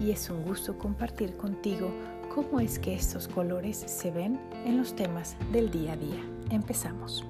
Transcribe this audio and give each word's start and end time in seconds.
y 0.00 0.10
es 0.10 0.28
un 0.30 0.42
gusto 0.44 0.76
compartir 0.78 1.36
contigo 1.36 1.90
cómo 2.34 2.60
es 2.60 2.78
que 2.78 2.94
estos 2.94 3.28
colores 3.28 3.78
se 3.78 4.10
ven 4.10 4.38
en 4.64 4.76
los 4.76 4.94
temas 4.94 5.36
del 5.52 5.70
día 5.70 5.92
a 5.92 5.96
día. 5.96 6.22
Empezamos. 6.50 7.24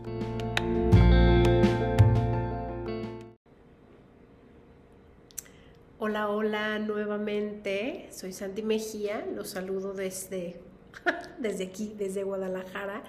Hola, 5.99 6.29
hola 6.29 6.79
nuevamente. 6.79 8.09
Soy 8.11 8.33
Sandy 8.33 8.63
Mejía. 8.63 9.27
Los 9.35 9.51
saludo 9.51 9.93
desde, 9.93 10.61
desde 11.39 11.65
aquí, 11.65 11.95
desde 11.97 12.25
Guadalajara, 12.25 13.03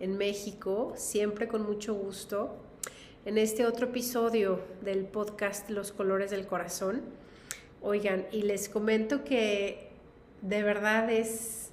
en 0.00 0.18
México, 0.18 0.92
siempre 0.96 1.48
con 1.48 1.62
mucho 1.62 1.94
gusto. 1.94 2.56
En 3.24 3.38
este 3.38 3.66
otro 3.66 3.86
episodio 3.86 4.60
del 4.82 5.04
podcast 5.04 5.68
Los 5.70 5.92
Colores 5.92 6.30
del 6.30 6.46
Corazón. 6.46 7.02
Oigan, 7.80 8.26
y 8.32 8.42
les 8.42 8.68
comento 8.68 9.24
que 9.24 9.88
de 10.42 10.62
verdad 10.62 11.10
es, 11.10 11.70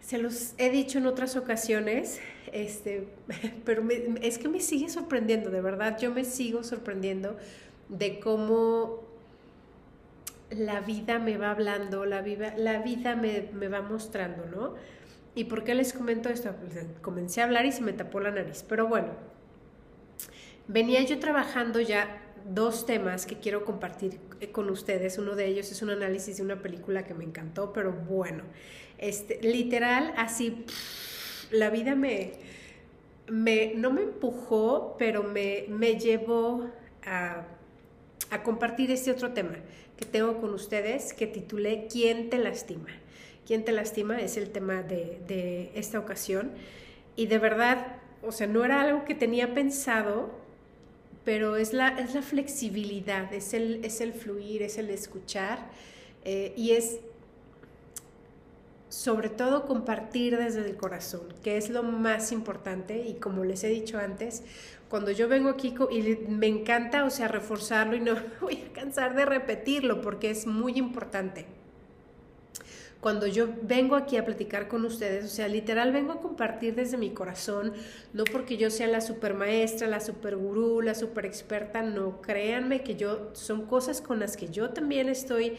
se 0.00 0.18
los 0.18 0.54
he 0.58 0.70
dicho 0.70 0.98
en 0.98 1.06
otras 1.06 1.36
ocasiones, 1.36 2.20
este, 2.52 3.08
pero 3.64 3.84
es 4.22 4.38
que 4.38 4.48
me 4.48 4.60
sigue 4.60 4.88
sorprendiendo, 4.88 5.50
de 5.50 5.60
verdad, 5.60 5.98
yo 5.98 6.10
me 6.10 6.24
sigo 6.24 6.64
sorprendiendo 6.64 7.36
de 7.88 8.20
cómo 8.20 9.02
la 10.50 10.80
vida 10.80 11.18
me 11.18 11.36
va 11.38 11.52
hablando, 11.52 12.04
la 12.04 12.22
vida, 12.22 12.54
la 12.56 12.82
vida 12.82 13.14
me, 13.14 13.48
me 13.52 13.68
va 13.68 13.82
mostrando, 13.82 14.46
¿no? 14.46 14.74
¿Y 15.34 15.44
por 15.44 15.62
qué 15.62 15.74
les 15.74 15.92
comento 15.92 16.28
esto? 16.28 16.52
Pues, 16.56 16.86
comencé 17.02 17.40
a 17.40 17.44
hablar 17.44 17.66
y 17.66 17.72
se 17.72 17.82
me 17.82 17.92
tapó 17.92 18.18
la 18.20 18.32
nariz, 18.32 18.64
pero 18.68 18.88
bueno, 18.88 19.08
venía 20.66 21.02
yo 21.02 21.18
trabajando 21.20 21.80
ya 21.80 22.19
dos 22.48 22.86
temas 22.86 23.26
que 23.26 23.38
quiero 23.38 23.64
compartir 23.64 24.18
eh, 24.40 24.50
con 24.50 24.70
ustedes. 24.70 25.18
Uno 25.18 25.34
de 25.34 25.46
ellos 25.46 25.70
es 25.70 25.82
un 25.82 25.90
análisis 25.90 26.38
de 26.38 26.42
una 26.42 26.62
película 26.62 27.04
que 27.04 27.14
me 27.14 27.24
encantó, 27.24 27.72
pero 27.72 27.92
bueno, 27.92 28.42
este, 28.98 29.40
literal, 29.42 30.12
así, 30.16 30.64
la 31.50 31.70
vida 31.70 31.94
me, 31.94 32.32
me, 33.28 33.72
no 33.74 33.92
me 33.92 34.02
empujó, 34.02 34.96
pero 34.98 35.22
me, 35.22 35.64
me 35.68 35.98
llevó 35.98 36.70
a, 37.04 37.46
a 38.30 38.42
compartir 38.42 38.90
este 38.90 39.10
otro 39.10 39.32
tema 39.32 39.56
que 39.96 40.04
tengo 40.04 40.40
con 40.40 40.54
ustedes 40.54 41.12
que 41.12 41.26
titulé 41.26 41.86
¿Quién 41.90 42.30
te 42.30 42.38
lastima? 42.38 42.88
¿Quién 43.46 43.64
te 43.64 43.72
lastima? 43.72 44.20
Es 44.20 44.36
el 44.36 44.50
tema 44.50 44.82
de, 44.82 45.20
de 45.26 45.72
esta 45.74 45.98
ocasión. 45.98 46.52
Y 47.16 47.26
de 47.26 47.38
verdad, 47.38 47.96
o 48.22 48.32
sea, 48.32 48.46
no 48.46 48.64
era 48.64 48.80
algo 48.80 49.04
que 49.04 49.14
tenía 49.14 49.54
pensado, 49.54 50.30
pero 51.24 51.56
es 51.56 51.72
la, 51.72 51.88
es 51.88 52.14
la 52.14 52.22
flexibilidad, 52.22 53.32
es 53.32 53.54
el, 53.54 53.84
es 53.84 54.00
el 54.00 54.12
fluir, 54.12 54.62
es 54.62 54.78
el 54.78 54.90
escuchar 54.90 55.70
eh, 56.24 56.52
y 56.56 56.72
es 56.72 56.98
sobre 58.88 59.28
todo 59.28 59.66
compartir 59.66 60.36
desde 60.36 60.68
el 60.68 60.76
corazón, 60.76 61.22
que 61.44 61.56
es 61.56 61.70
lo 61.70 61.82
más 61.82 62.32
importante 62.32 63.06
y 63.06 63.14
como 63.14 63.44
les 63.44 63.62
he 63.64 63.68
dicho 63.68 63.98
antes, 63.98 64.42
cuando 64.88 65.12
yo 65.12 65.28
vengo 65.28 65.50
aquí 65.50 65.74
y 65.92 66.16
me 66.28 66.48
encanta, 66.48 67.04
o 67.04 67.10
sea, 67.10 67.28
reforzarlo 67.28 67.94
y 67.94 68.00
no 68.00 68.16
voy 68.40 68.64
a 68.68 68.72
cansar 68.72 69.14
de 69.14 69.24
repetirlo 69.24 70.00
porque 70.00 70.30
es 70.30 70.46
muy 70.46 70.72
importante 70.76 71.46
cuando 73.00 73.26
yo 73.26 73.48
vengo 73.62 73.96
aquí 73.96 74.16
a 74.18 74.24
platicar 74.24 74.68
con 74.68 74.84
ustedes, 74.84 75.24
o 75.24 75.28
sea, 75.28 75.48
literal 75.48 75.90
vengo 75.92 76.12
a 76.12 76.20
compartir 76.20 76.74
desde 76.74 76.98
mi 76.98 77.10
corazón, 77.10 77.72
no 78.12 78.24
porque 78.24 78.58
yo 78.58 78.70
sea 78.70 78.86
la 78.88 79.00
super 79.00 79.32
maestra, 79.32 79.88
la 79.88 80.00
super 80.00 80.36
gurú, 80.36 80.82
la 80.82 80.94
super 80.94 81.24
experta, 81.24 81.82
no, 81.82 82.20
créanme 82.20 82.82
que 82.82 82.96
yo, 82.96 83.30
son 83.32 83.64
cosas 83.64 84.02
con 84.02 84.20
las 84.20 84.36
que 84.36 84.48
yo 84.48 84.70
también 84.70 85.08
estoy, 85.08 85.56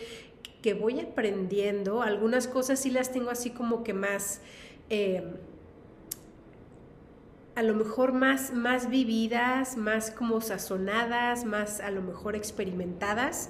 que 0.61 0.75
voy 0.75 0.99
aprendiendo, 0.99 2.03
algunas 2.03 2.47
cosas 2.47 2.79
sí 2.79 2.91
las 2.91 3.11
tengo 3.11 3.31
así 3.31 3.49
como 3.49 3.83
que 3.83 3.93
más... 3.93 4.41
Eh, 4.89 5.23
a 7.53 7.63
lo 7.63 7.73
mejor 7.73 8.13
más, 8.13 8.53
más 8.53 8.89
vividas, 8.89 9.75
más 9.75 10.09
como 10.09 10.39
sazonadas, 10.39 11.43
más 11.43 11.81
a 11.81 11.91
lo 11.91 12.01
mejor 12.01 12.35
experimentadas, 12.35 13.49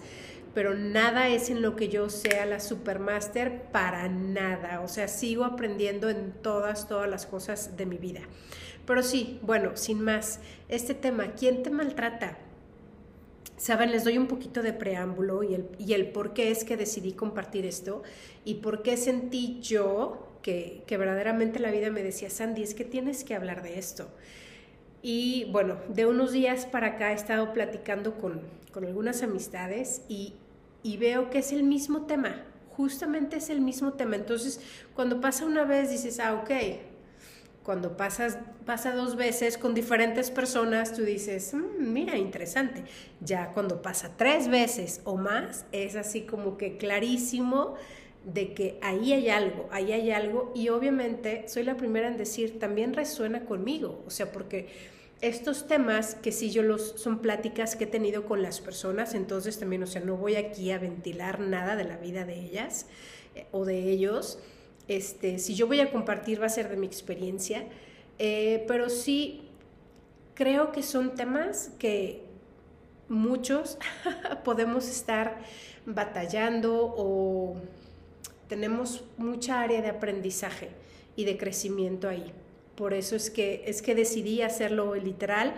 pero 0.53 0.75
nada 0.75 1.29
es 1.29 1.49
en 1.49 1.61
lo 1.61 1.75
que 1.75 1.87
yo 1.87 2.09
sea 2.09 2.45
la 2.45 2.59
supermaster 2.59 3.63
para 3.71 4.09
nada. 4.09 4.81
O 4.81 4.87
sea, 4.87 5.07
sigo 5.07 5.45
aprendiendo 5.45 6.09
en 6.09 6.31
todas, 6.31 6.87
todas 6.87 7.09
las 7.09 7.25
cosas 7.25 7.77
de 7.77 7.85
mi 7.85 7.97
vida. 7.97 8.21
Pero 8.85 9.03
sí, 9.03 9.39
bueno, 9.43 9.77
sin 9.77 10.01
más, 10.01 10.39
este 10.67 10.93
tema, 10.93 11.33
¿quién 11.37 11.63
te 11.63 11.69
maltrata? 11.69 12.37
Saben, 13.55 13.91
les 13.91 14.03
doy 14.03 14.17
un 14.17 14.27
poquito 14.27 14.63
de 14.63 14.73
preámbulo 14.73 15.43
y 15.43 15.53
el, 15.53 15.67
y 15.77 15.93
el 15.93 16.11
por 16.11 16.33
qué 16.33 16.51
es 16.51 16.63
que 16.63 16.77
decidí 16.77 17.13
compartir 17.13 17.65
esto 17.65 18.01
y 18.43 18.55
por 18.55 18.81
qué 18.81 18.97
sentí 18.97 19.59
yo 19.61 20.27
que, 20.41 20.83
que 20.87 20.97
verdaderamente 20.97 21.59
la 21.59 21.69
vida 21.69 21.91
me 21.91 22.01
decía, 22.01 22.29
Sandy, 22.29 22.63
es 22.63 22.73
que 22.73 22.83
tienes 22.83 23.23
que 23.23 23.35
hablar 23.35 23.61
de 23.61 23.77
esto. 23.77 24.09
Y 25.03 25.47
bueno, 25.51 25.77
de 25.89 26.05
unos 26.05 26.31
días 26.31 26.65
para 26.65 26.87
acá 26.87 27.11
he 27.11 27.15
estado 27.15 27.53
platicando 27.53 28.15
con, 28.15 28.41
con 28.71 28.85
algunas 28.85 29.21
amistades 29.23 30.01
y, 30.07 30.33
y 30.83 30.97
veo 30.97 31.29
que 31.29 31.39
es 31.39 31.51
el 31.51 31.63
mismo 31.63 32.05
tema, 32.05 32.43
justamente 32.75 33.37
es 33.37 33.49
el 33.49 33.61
mismo 33.61 33.93
tema. 33.93 34.15
Entonces, 34.15 34.59
cuando 34.95 35.21
pasa 35.21 35.45
una 35.45 35.63
vez 35.63 35.89
dices, 35.89 36.19
ah, 36.19 36.33
ok. 36.33 36.51
Cuando 37.63 37.95
pasas, 37.95 38.39
pasa 38.65 38.95
dos 38.95 39.15
veces 39.15 39.59
con 39.59 39.75
diferentes 39.75 40.31
personas, 40.31 40.93
tú 40.95 41.03
dices, 41.03 41.53
mm, 41.53 41.93
mira, 41.93 42.17
interesante. 42.17 42.83
Ya 43.19 43.51
cuando 43.53 43.83
pasa 43.83 44.13
tres 44.17 44.47
veces 44.47 45.01
o 45.03 45.15
más, 45.15 45.65
es 45.71 45.95
así 45.95 46.21
como 46.21 46.57
que 46.57 46.77
clarísimo 46.77 47.75
de 48.25 48.53
que 48.53 48.79
ahí 48.81 49.13
hay 49.13 49.29
algo, 49.29 49.67
ahí 49.71 49.91
hay 49.91 50.09
algo. 50.09 50.51
Y 50.55 50.69
obviamente 50.69 51.45
soy 51.47 51.63
la 51.63 51.77
primera 51.77 52.07
en 52.07 52.17
decir, 52.17 52.57
también 52.57 52.93
resuena 52.93 53.45
conmigo. 53.45 54.03
O 54.07 54.09
sea, 54.09 54.31
porque 54.31 54.69
estos 55.21 55.67
temas 55.67 56.15
que 56.15 56.31
sí 56.31 56.49
yo 56.51 56.63
los 56.63 56.93
son 56.99 57.19
pláticas 57.19 57.75
que 57.75 57.83
he 57.83 57.87
tenido 57.87 58.25
con 58.25 58.41
las 58.41 58.59
personas, 58.59 59.13
entonces 59.13 59.59
también, 59.59 59.83
o 59.83 59.87
sea, 59.87 60.01
no 60.01 60.17
voy 60.17 60.35
aquí 60.35 60.71
a 60.71 60.79
ventilar 60.79 61.39
nada 61.39 61.75
de 61.75 61.83
la 61.83 61.97
vida 61.97 62.25
de 62.25 62.39
ellas 62.39 62.87
eh, 63.35 63.45
o 63.51 63.63
de 63.63 63.77
ellos. 63.91 64.39
Este, 64.87 65.37
si 65.37 65.53
yo 65.53 65.67
voy 65.67 65.79
a 65.79 65.91
compartir 65.91 66.41
va 66.41 66.47
a 66.47 66.49
ser 66.49 66.69
de 66.69 66.75
mi 66.75 66.87
experiencia, 66.87 67.65
eh, 68.17 68.65
pero 68.67 68.89
sí 68.89 69.43
creo 70.33 70.71
que 70.71 70.81
son 70.81 71.13
temas 71.13 71.71
que 71.77 72.23
muchos 73.07 73.77
podemos 74.43 74.89
estar 74.89 75.39
batallando 75.85 76.93
o 76.97 77.57
tenemos 78.47 79.03
mucha 79.17 79.61
área 79.61 79.81
de 79.81 79.89
aprendizaje 79.89 80.69
y 81.15 81.25
de 81.25 81.37
crecimiento 81.37 82.09
ahí 82.09 82.33
por 82.81 82.95
eso 82.95 83.15
es 83.15 83.29
que, 83.29 83.63
es 83.67 83.83
que 83.83 83.93
decidí 83.93 84.41
hacerlo 84.41 84.95
literal. 84.95 85.53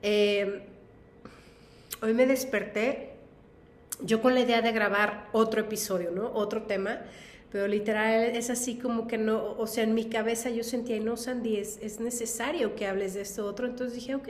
Eh, 0.00 0.62
hoy 2.00 2.14
me 2.14 2.24
desperté 2.24 3.14
yo 4.00 4.22
con 4.22 4.32
la 4.32 4.38
idea 4.42 4.62
de 4.62 4.70
grabar 4.70 5.28
otro 5.32 5.62
episodio, 5.62 6.12
¿no? 6.12 6.30
Otro 6.32 6.62
tema, 6.62 7.00
pero 7.50 7.66
literal 7.66 8.26
es 8.26 8.48
así 8.48 8.76
como 8.76 9.08
que 9.08 9.18
no, 9.18 9.56
o 9.58 9.66
sea, 9.66 9.82
en 9.82 9.92
mi 9.92 10.04
cabeza 10.04 10.50
yo 10.50 10.62
sentía, 10.62 11.00
no, 11.00 11.16
Sandy, 11.16 11.56
es, 11.56 11.80
es 11.82 11.98
necesario 11.98 12.76
que 12.76 12.86
hables 12.86 13.14
de 13.14 13.22
esto 13.22 13.44
otro, 13.44 13.66
entonces 13.66 13.96
dije, 13.96 14.14
ok, 14.14 14.28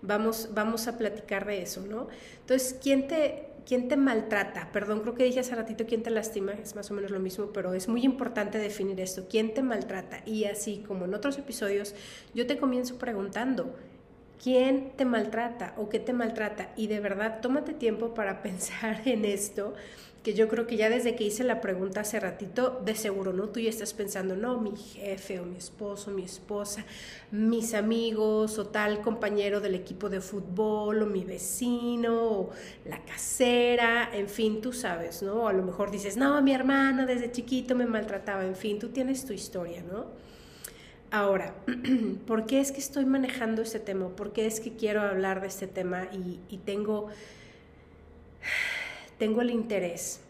vamos, 0.00 0.50
vamos 0.54 0.86
a 0.86 0.96
platicar 0.96 1.44
de 1.44 1.62
eso, 1.62 1.80
¿no? 1.80 2.06
Entonces, 2.42 2.78
¿quién 2.80 3.08
te, 3.08 3.48
¿quién 3.70 3.86
te 3.86 3.96
maltrata? 3.96 4.72
Perdón, 4.72 4.98
creo 4.98 5.14
que 5.14 5.22
dije 5.22 5.38
hace 5.38 5.54
ratito 5.54 5.86
quién 5.86 6.02
te 6.02 6.10
lastima, 6.10 6.50
es 6.54 6.74
más 6.74 6.90
o 6.90 6.94
menos 6.94 7.12
lo 7.12 7.20
mismo, 7.20 7.52
pero 7.52 7.72
es 7.72 7.86
muy 7.86 8.02
importante 8.02 8.58
definir 8.58 9.00
esto, 9.00 9.28
¿quién 9.30 9.54
te 9.54 9.62
maltrata? 9.62 10.22
Y 10.26 10.46
así 10.46 10.82
como 10.88 11.04
en 11.04 11.14
otros 11.14 11.38
episodios, 11.38 11.94
yo 12.34 12.48
te 12.48 12.58
comienzo 12.58 12.98
preguntando, 12.98 13.72
¿Quién 14.42 14.92
te 14.96 15.04
maltrata 15.04 15.74
o 15.76 15.90
qué 15.90 15.98
te 15.98 16.14
maltrata? 16.14 16.72
Y 16.74 16.86
de 16.86 16.98
verdad, 16.98 17.40
tómate 17.42 17.74
tiempo 17.74 18.14
para 18.14 18.42
pensar 18.42 19.02
en 19.04 19.26
esto 19.26 19.74
que 20.22 20.34
yo 20.34 20.48
creo 20.48 20.66
que 20.66 20.76
ya 20.76 20.90
desde 20.90 21.16
que 21.16 21.24
hice 21.24 21.44
la 21.44 21.62
pregunta 21.62 22.00
hace 22.00 22.20
ratito, 22.20 22.82
de 22.84 22.94
seguro, 22.94 23.32
¿no? 23.32 23.48
Tú 23.48 23.58
ya 23.60 23.70
estás 23.70 23.94
pensando, 23.94 24.36
no, 24.36 24.60
mi 24.60 24.76
jefe 24.76 25.40
o 25.40 25.46
mi 25.46 25.56
esposo, 25.56 26.10
mi 26.10 26.24
esposa, 26.24 26.84
mis 27.30 27.72
amigos 27.72 28.58
o 28.58 28.66
tal 28.66 29.00
compañero 29.00 29.60
del 29.60 29.74
equipo 29.74 30.10
de 30.10 30.20
fútbol 30.20 31.02
o 31.02 31.06
mi 31.06 31.24
vecino 31.24 32.32
o 32.32 32.50
la 32.84 33.02
casera, 33.04 34.10
en 34.12 34.28
fin, 34.28 34.60
tú 34.60 34.74
sabes, 34.74 35.22
¿no? 35.22 35.48
A 35.48 35.54
lo 35.54 35.62
mejor 35.62 35.90
dices, 35.90 36.18
no, 36.18 36.42
mi 36.42 36.52
hermana 36.52 37.06
desde 37.06 37.32
chiquito 37.32 37.74
me 37.74 37.86
maltrataba, 37.86 38.44
en 38.44 38.56
fin, 38.56 38.78
tú 38.78 38.90
tienes 38.90 39.24
tu 39.24 39.32
historia, 39.32 39.82
¿no? 39.82 40.06
Ahora, 41.10 41.54
¿por 42.26 42.44
qué 42.44 42.60
es 42.60 42.72
que 42.72 42.78
estoy 42.78 43.06
manejando 43.06 43.62
este 43.62 43.80
tema? 43.80 44.08
¿Por 44.10 44.32
qué 44.32 44.46
es 44.46 44.60
que 44.60 44.76
quiero 44.76 45.00
hablar 45.00 45.40
de 45.40 45.46
este 45.46 45.66
tema 45.66 46.08
y, 46.12 46.38
y 46.50 46.58
tengo 46.58 47.08
tengo 49.20 49.42
el 49.42 49.50
interés 49.50 50.20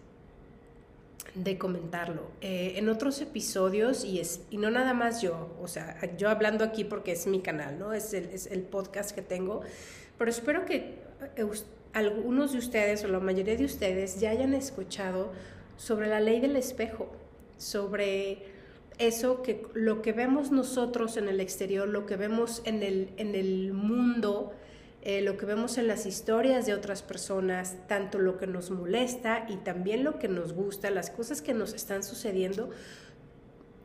de 1.37 1.57
comentarlo. 1.57 2.23
Eh, 2.41 2.75
en 2.77 2.89
otros 2.89 3.21
episodios, 3.21 4.05
y, 4.05 4.19
es, 4.19 4.41
y 4.51 4.57
no 4.57 4.69
nada 4.69 4.95
más 4.95 5.23
yo, 5.23 5.49
o 5.63 5.69
sea, 5.69 5.97
yo 6.19 6.29
hablando 6.29 6.65
aquí 6.65 6.83
porque 6.83 7.13
es 7.13 7.29
mi 7.29 7.41
canal, 7.41 7.79
¿no? 7.79 7.93
Es 7.93 8.13
el, 8.13 8.25
es 8.31 8.49
el 8.49 8.63
podcast 8.63 9.13
que 9.13 9.23
tengo, 9.23 9.63
pero 10.19 10.29
espero 10.29 10.67
que 10.67 10.97
eh, 11.37 11.47
algunos 11.93 12.51
de 12.51 12.59
ustedes 12.59 13.05
o 13.05 13.09
la 13.09 13.21
mayoría 13.21 13.57
de 13.57 13.65
ustedes 13.65 14.19
ya 14.19 14.31
hayan 14.31 14.55
escuchado 14.55 15.31
sobre 15.77 16.09
la 16.09 16.19
ley 16.19 16.41
del 16.41 16.57
espejo, 16.57 17.09
sobre 17.59 18.43
eso 18.99 19.43
que 19.43 19.67
lo 19.73 20.03
que 20.03 20.13
vemos 20.13 20.51
nosotros 20.51 21.17
en 21.17 21.29
el 21.29 21.39
exterior, 21.39 21.87
lo 21.87 22.07
que 22.07 22.17
vemos 22.17 22.61
en 22.65 22.83
el, 22.83 23.11
en 23.19 23.37
el 23.37 23.73
mundo, 23.73 24.53
eh, 25.03 25.23
lo 25.23 25.39
que 25.39 25.47
vemos 25.47 25.79
en 25.79 25.87
las 25.87 26.05
historias 26.05 26.67
de 26.67 26.75
otras 26.75 27.03
personas, 27.03 27.77
tanto 27.89 28.19
lo 28.19 28.37
que 28.37 28.47
nos 28.47 28.71
molesta 28.71 29.47
y 29.49 29.57
también 29.57 30.05
lo 30.05 30.19
que 30.19 30.29
nos 30.29 30.53
gusta, 30.53 30.91
las 30.91 31.11
cosas 31.11 31.41
que 31.41 31.55
nos 31.55 31.73
están 31.73 32.03
sucediendo, 32.03 32.69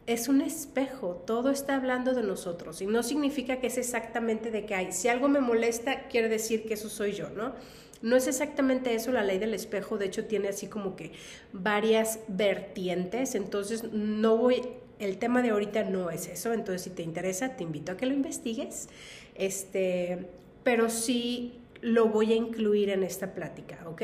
es 0.08 0.28
un 0.28 0.42
espejo, 0.42 1.24
todo 1.26 1.50
está 1.50 1.76
hablando 1.76 2.14
de 2.14 2.22
nosotros 2.22 2.82
y 2.82 2.86
no 2.86 3.02
significa 3.02 3.60
que 3.60 3.68
es 3.68 3.78
exactamente 3.78 4.52
de 4.52 4.66
que 4.66 4.76
hay, 4.76 4.92
si 4.92 5.08
algo 5.08 5.30
me 5.30 5.40
molesta, 5.40 6.08
quiere 6.10 6.28
decir 6.28 6.66
que 6.66 6.76
eso 6.76 6.90
soy 6.90 7.14
yo, 7.14 7.30
¿no? 7.30 7.54
No 8.02 8.18
es 8.18 8.28
exactamente 8.28 8.94
eso 8.94 9.12
la 9.12 9.24
ley 9.24 9.40
del 9.40 9.54
espejo, 9.54 9.98
de 9.98 10.08
hecho 10.08 10.26
tiene 10.26 10.50
así 10.50 10.68
como 10.68 10.96
que 10.96 11.14
varias 11.54 12.20
vertientes, 12.28 13.36
entonces 13.36 13.86
no 13.94 14.38
voy, 14.38 14.62
el 15.00 15.18
tema 15.18 15.42
de 15.42 15.52
ahorita 15.52 15.86
no 15.86 16.12
es 16.12 16.28
eso, 16.28 16.54
entonces 16.54 16.84
si 16.84 16.90
te 16.90 17.02
interesa 17.02 17.56
te 17.56 17.64
invito 17.64 17.94
a 17.94 17.98
que 17.98 18.06
lo 18.06 18.14
investigues. 18.14 18.90
Este, 19.34 20.28
pero 20.66 20.90
sí 20.90 21.54
lo 21.82 22.08
voy 22.08 22.34
a 22.34 22.36
incluir 22.36 22.90
en 22.90 23.04
esta 23.04 23.36
plática, 23.36 23.80
¿ok? 23.86 24.02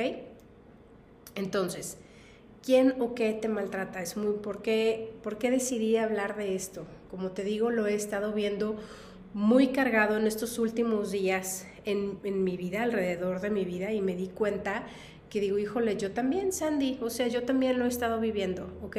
Entonces, 1.34 1.98
¿quién 2.64 2.94
o 3.02 3.16
qué 3.16 3.34
te 3.34 3.48
maltrata? 3.48 4.00
Es 4.02 4.16
muy, 4.16 4.36
¿por 4.36 4.62
qué, 4.62 5.12
¿por 5.24 5.40
qué 5.40 5.50
decidí 5.50 5.98
hablar 5.98 6.38
de 6.38 6.54
esto? 6.56 6.86
Como 7.10 7.32
te 7.32 7.44
digo, 7.44 7.72
lo 7.72 7.88
he 7.88 7.96
estado 7.96 8.32
viendo 8.32 8.78
muy 9.34 9.70
cargado 9.70 10.18
en 10.18 10.28
estos 10.28 10.60
últimos 10.60 11.12
días 11.12 11.66
en, 11.84 12.20
mi 12.44 12.58
vida, 12.58 12.84
alrededor 12.84 13.42
de 13.42 13.50
mi 13.50 13.66
vida, 13.66 13.92
y 13.92 14.02
me 14.02 14.16
di 14.16 14.28
cuenta 14.28 14.86
que 15.32 15.42
digo, 15.42 15.58
híjole, 15.58 15.98
yo 15.98 16.12
también, 16.12 16.54
Sandy, 16.54 17.00
o 17.02 17.10
sea, 17.10 17.28
yo 17.28 17.42
también 17.44 17.80
lo 17.80 17.86
he 17.86 17.88
estado 17.88 18.20
viviendo, 18.20 18.72
¿ok? 18.84 18.98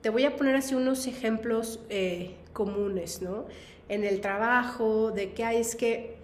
Te 0.00 0.08
voy 0.08 0.24
a 0.24 0.36
poner 0.36 0.54
así 0.56 0.74
unos 0.74 1.06
ejemplos 1.06 1.80
eh, 1.90 2.36
comunes, 2.54 3.20
¿no? 3.20 3.44
En 3.90 4.04
el 4.04 4.22
trabajo, 4.22 5.10
de 5.10 5.32
que 5.32 5.44
hay, 5.44 5.58
es 5.58 5.76
que 5.76 6.17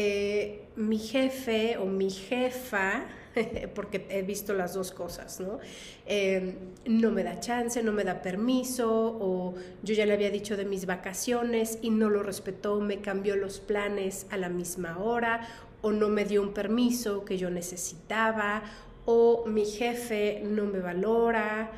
eh, 0.00 0.68
mi 0.76 0.96
jefe 0.96 1.76
o 1.76 1.84
mi 1.84 2.08
jefa, 2.08 3.04
porque 3.74 4.06
he 4.10 4.22
visto 4.22 4.54
las 4.54 4.74
dos 4.74 4.92
cosas, 4.92 5.40
¿no? 5.40 5.58
Em, 6.06 6.54
no 6.86 7.10
me 7.10 7.24
da 7.24 7.40
chance, 7.40 7.82
no 7.82 7.90
me 7.90 8.04
da 8.04 8.22
permiso, 8.22 8.88
o 8.88 9.54
yo 9.82 9.94
ya 9.94 10.06
le 10.06 10.12
había 10.12 10.30
dicho 10.30 10.56
de 10.56 10.64
mis 10.64 10.86
vacaciones 10.86 11.80
y 11.82 11.90
no 11.90 12.10
lo 12.10 12.22
respetó, 12.22 12.80
me 12.80 13.00
cambió 13.00 13.34
los 13.34 13.58
planes 13.58 14.26
a 14.30 14.36
la 14.36 14.48
misma 14.48 14.98
hora, 14.98 15.48
o 15.82 15.90
no 15.90 16.08
me 16.08 16.24
dio 16.24 16.42
un 16.42 16.54
permiso 16.54 17.24
que 17.24 17.36
yo 17.36 17.50
necesitaba, 17.50 18.62
o 19.04 19.46
mi 19.46 19.64
jefe 19.64 20.42
no 20.44 20.66
me 20.66 20.78
valora, 20.78 21.72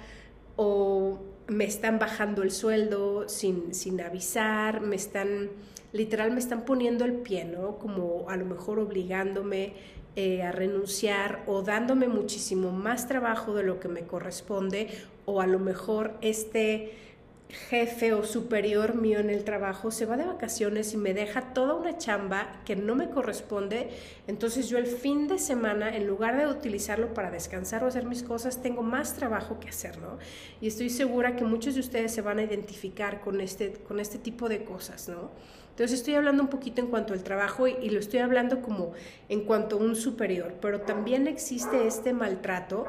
o 0.57 1.21
me 1.49 1.65
están 1.65 1.99
bajando 1.99 2.43
el 2.43 2.51
sueldo 2.51 3.31
sin, 3.31 3.73
sin 3.73 3.99
avisar, 4.03 4.83
me 4.83 4.97
están 4.97 5.49
literal 5.93 6.33
me 6.33 6.39
están 6.39 6.65
poniendo 6.65 7.05
el 7.05 7.15
pie, 7.15 7.45
¿no? 7.45 7.79
Como 7.79 8.29
a 8.29 8.37
lo 8.37 8.45
mejor 8.45 8.79
obligándome 8.79 9.75
eh, 10.17 10.43
a 10.43 10.53
renunciar 10.53 11.43
o 11.47 11.63
dándome 11.63 12.09
muchísimo 12.09 12.73
más 12.73 13.07
trabajo 13.07 13.55
de 13.55 13.63
lo 13.63 13.79
que 13.79 13.89
me 13.89 14.03
corresponde 14.03 14.89
o 15.25 15.41
a 15.41 15.47
lo 15.47 15.59
mejor 15.59 16.15
este 16.21 16.93
jefe 17.51 18.13
o 18.13 18.25
superior 18.25 18.95
mío 18.95 19.19
en 19.19 19.31
el 19.31 19.45
trabajo 19.45 19.91
se 19.91 20.07
va 20.07 20.17
de 20.17 20.25
vacaciones 20.25 20.95
y 20.95 20.97
me 20.97 21.15
deja 21.15 21.53
toda 21.53 21.75
una 21.75 21.99
chamba 21.99 22.61
que 22.65 22.77
no 22.77 22.95
me 22.95 23.11
corresponde, 23.11 23.91
entonces 24.27 24.69
yo 24.69 24.79
el 24.79 24.87
fin 24.87 25.29
de 25.29 25.39
semana, 25.39 25.95
en 25.97 26.07
lugar 26.07 26.37
de 26.37 26.47
utilizarlo 26.47 27.13
para 27.13 27.31
descansar 27.31 27.83
o 27.85 27.89
hacer 27.89 28.05
mis 28.07 28.23
cosas, 28.23 28.63
tengo 28.63 28.83
más 28.83 29.15
trabajo 29.15 29.59
que 29.61 29.69
hacer, 29.69 29.99
¿no? 29.99 30.19
Y 30.61 30.69
estoy 30.69 30.91
segura 30.91 31.37
que 31.37 31.45
muchos 31.45 31.75
de 31.75 31.81
ustedes 31.81 32.13
se 32.13 32.23
van 32.23 32.39
a 32.39 32.43
identificar 32.43 33.21
con 33.21 33.41
este, 33.41 33.73
con 33.73 34.01
este 34.01 34.19
tipo 34.19 34.49
de 34.49 34.65
cosas, 34.65 35.09
¿no? 35.09 35.31
Entonces 35.81 36.01
estoy 36.01 36.13
hablando 36.13 36.43
un 36.43 36.51
poquito 36.51 36.83
en 36.83 36.89
cuanto 36.89 37.15
al 37.15 37.23
trabajo 37.23 37.67
y, 37.67 37.89
lo 37.89 38.01
estoy 38.01 38.21
hablando 38.21 38.61
como 38.61 38.93
en 39.31 39.47
cuanto 39.47 39.77
a 39.77 39.79
un 39.79 39.97
superior, 39.97 40.53
pero 40.61 40.83
también 40.83 41.27
existe 41.27 41.87
este 41.87 42.13
maltrato 42.13 42.85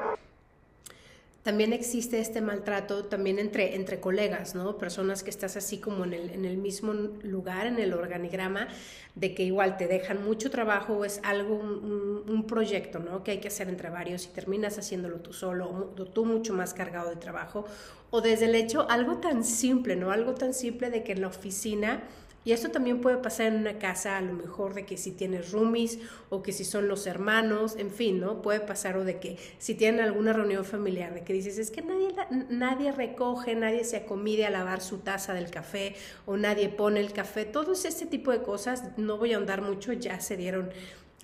también 1.42 1.72
existe 1.72 2.20
este 2.20 2.40
maltrato 2.40 3.06
también 3.06 3.38
entre, 3.40 3.74
entre 3.74 3.98
colegas, 3.98 4.54
¿no? 4.54 4.78
Personas 4.78 5.24
que 5.24 5.30
estás 5.30 5.56
así 5.56 5.78
como 5.78 6.04
en 6.04 6.12
el, 6.12 6.30
en 6.30 6.44
el 6.44 6.56
mismo 6.56 6.92
lugar, 6.92 7.66
en 7.66 7.80
el 7.80 7.94
organigrama, 7.94 8.68
de 9.16 9.34
que 9.34 9.42
igual 9.42 9.76
te 9.76 9.88
dejan 9.88 10.22
mucho 10.22 10.50
trabajo 10.50 10.98
o 10.98 11.04
es 11.04 11.18
algo, 11.24 11.56
un, 11.56 12.44
proyecto, 12.46 13.00
¿no? 13.00 13.24
Que 13.24 13.32
hay 13.32 13.38
que 13.38 13.48
hacer 13.48 13.68
entre 13.68 13.90
varios 13.90 14.26
y 14.26 14.28
terminas 14.28 14.78
haciéndolo 14.78 15.16
tú 15.16 15.32
solo 15.32 15.92
o 15.98 16.04
tú 16.04 16.24
mucho 16.26 16.54
más 16.54 16.74
cargado 16.74 17.08
de 17.10 17.16
trabajo. 17.16 17.64
O 18.10 18.20
desde 18.20 18.44
el 18.44 18.54
hecho, 18.54 18.86
algo 18.88 19.16
tan 19.16 19.42
simple, 19.42 19.96
¿no? 19.96 20.12
Algo 20.12 20.34
tan 20.34 20.54
simple 20.54 20.90
de 20.90 21.02
que 21.02 21.12
en 21.12 21.22
la 21.22 21.28
oficina 21.28 22.04
y 22.44 22.52
esto 22.52 22.70
también 22.70 23.00
puede 23.00 23.18
pasar 23.18 23.46
en 23.46 23.56
una 23.56 23.78
casa, 23.78 24.16
a 24.16 24.20
lo 24.20 24.32
mejor 24.32 24.74
de 24.74 24.84
que 24.84 24.96
si 24.96 25.12
tienes 25.12 25.52
roomies 25.52 25.98
o 26.28 26.42
que 26.42 26.52
si 26.52 26.64
son 26.64 26.88
los 26.88 27.06
hermanos, 27.06 27.76
en 27.76 27.90
fin, 27.90 28.20
¿no? 28.20 28.42
Puede 28.42 28.60
pasar 28.60 28.96
o 28.96 29.04
de 29.04 29.20
que 29.20 29.38
si 29.58 29.74
tienen 29.74 30.00
alguna 30.00 30.32
reunión 30.32 30.64
familiar, 30.64 31.14
de 31.14 31.22
que 31.22 31.32
dices, 31.32 31.58
es 31.58 31.70
que 31.70 31.82
nadie, 31.82 32.08
nadie 32.48 32.90
recoge, 32.90 33.54
nadie 33.54 33.84
se 33.84 33.98
acomide 33.98 34.44
a 34.44 34.50
lavar 34.50 34.80
su 34.80 34.98
taza 34.98 35.34
del 35.34 35.50
café 35.50 35.94
o 36.26 36.36
nadie 36.36 36.68
pone 36.68 37.00
el 37.00 37.12
café, 37.12 37.44
todo 37.44 37.72
ese 37.72 38.06
tipo 38.06 38.32
de 38.32 38.42
cosas, 38.42 38.96
no 38.96 39.18
voy 39.18 39.32
a 39.32 39.36
ahondar 39.36 39.62
mucho, 39.62 39.92
ya 39.92 40.20
se 40.20 40.36
dieron 40.36 40.70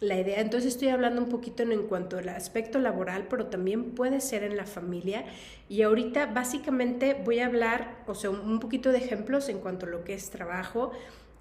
la 0.01 0.19
idea. 0.19 0.41
Entonces 0.41 0.75
estoy 0.75 0.89
hablando 0.89 1.23
un 1.23 1.29
poquito 1.29 1.63
en, 1.63 1.83
cuanto 1.85 2.19
al 2.19 2.29
aspecto 2.29 2.79
laboral, 2.79 3.27
pero 3.29 3.47
también 3.47 3.93
puede 3.93 4.21
ser 4.21 4.45
en 4.45 4.57
la 4.57 4.67
familia. 4.67 5.25
Y 5.69 5.83
ahorita 5.83 6.27
básicamente 6.27 7.15
voy 7.15 7.41
a 7.41 7.47
hablar, 7.47 8.03
o 8.07 8.15
sea, 8.15 8.31
un 8.31 8.61
poquito 8.61 8.93
de 8.93 8.99
ejemplos 8.99 9.49
en 9.49 9.59
cuanto 9.59 9.87
a 9.87 9.89
lo 9.89 10.05
que 10.05 10.15
es 10.15 10.31
trabajo 10.31 10.93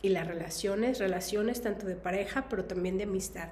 y 0.01 0.09
las 0.09 0.27
relaciones, 0.27 0.99
relaciones 0.99 1.61
tanto 1.61 1.85
de 1.85 1.95
pareja, 1.95 2.47
pero 2.49 2.65
también 2.65 2.97
de 2.97 3.03
amistad. 3.03 3.49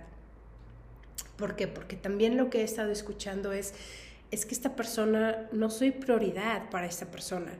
¿Por 1.37 1.55
qué? 1.55 1.67
Porque 1.67 1.95
también 1.95 2.37
lo 2.37 2.49
que 2.49 2.61
he 2.61 2.63
estado 2.63 2.91
escuchando 2.91 3.51
es, 3.51 3.73
es 4.31 4.45
que 4.45 4.53
esta 4.53 4.75
persona, 4.75 5.47
no 5.51 5.69
soy 5.69 5.91
prioridad 5.91 6.69
para 6.69 6.87
esta 6.87 7.07
persona 7.07 7.51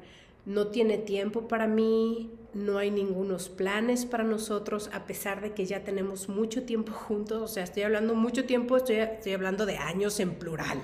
no 0.46 0.68
tiene 0.68 0.98
tiempo 0.98 1.48
para 1.48 1.68
mí, 1.68 2.32
no 2.56 2.78
hay 2.78 2.90
ningunos 2.90 3.50
planes 3.50 4.06
para 4.06 4.24
nosotros, 4.24 4.90
a 4.94 5.06
pesar 5.06 5.42
de 5.42 5.54
que 5.54 5.66
ya 5.66 5.84
tenemos 5.84 6.30
mucho 6.30 6.64
tiempo 6.64 6.92
juntos, 6.94 7.42
o 7.42 7.48
sea, 7.48 7.64
estoy 7.64 7.84
hablando 7.84 8.16
mucho 8.16 8.46
tiempo, 8.46 8.78
estoy, 8.78 8.98
estoy 8.98 9.34
hablando 9.34 9.66
de 9.66 9.78
años 9.78 10.20
en 10.20 10.36
plural, 10.36 10.82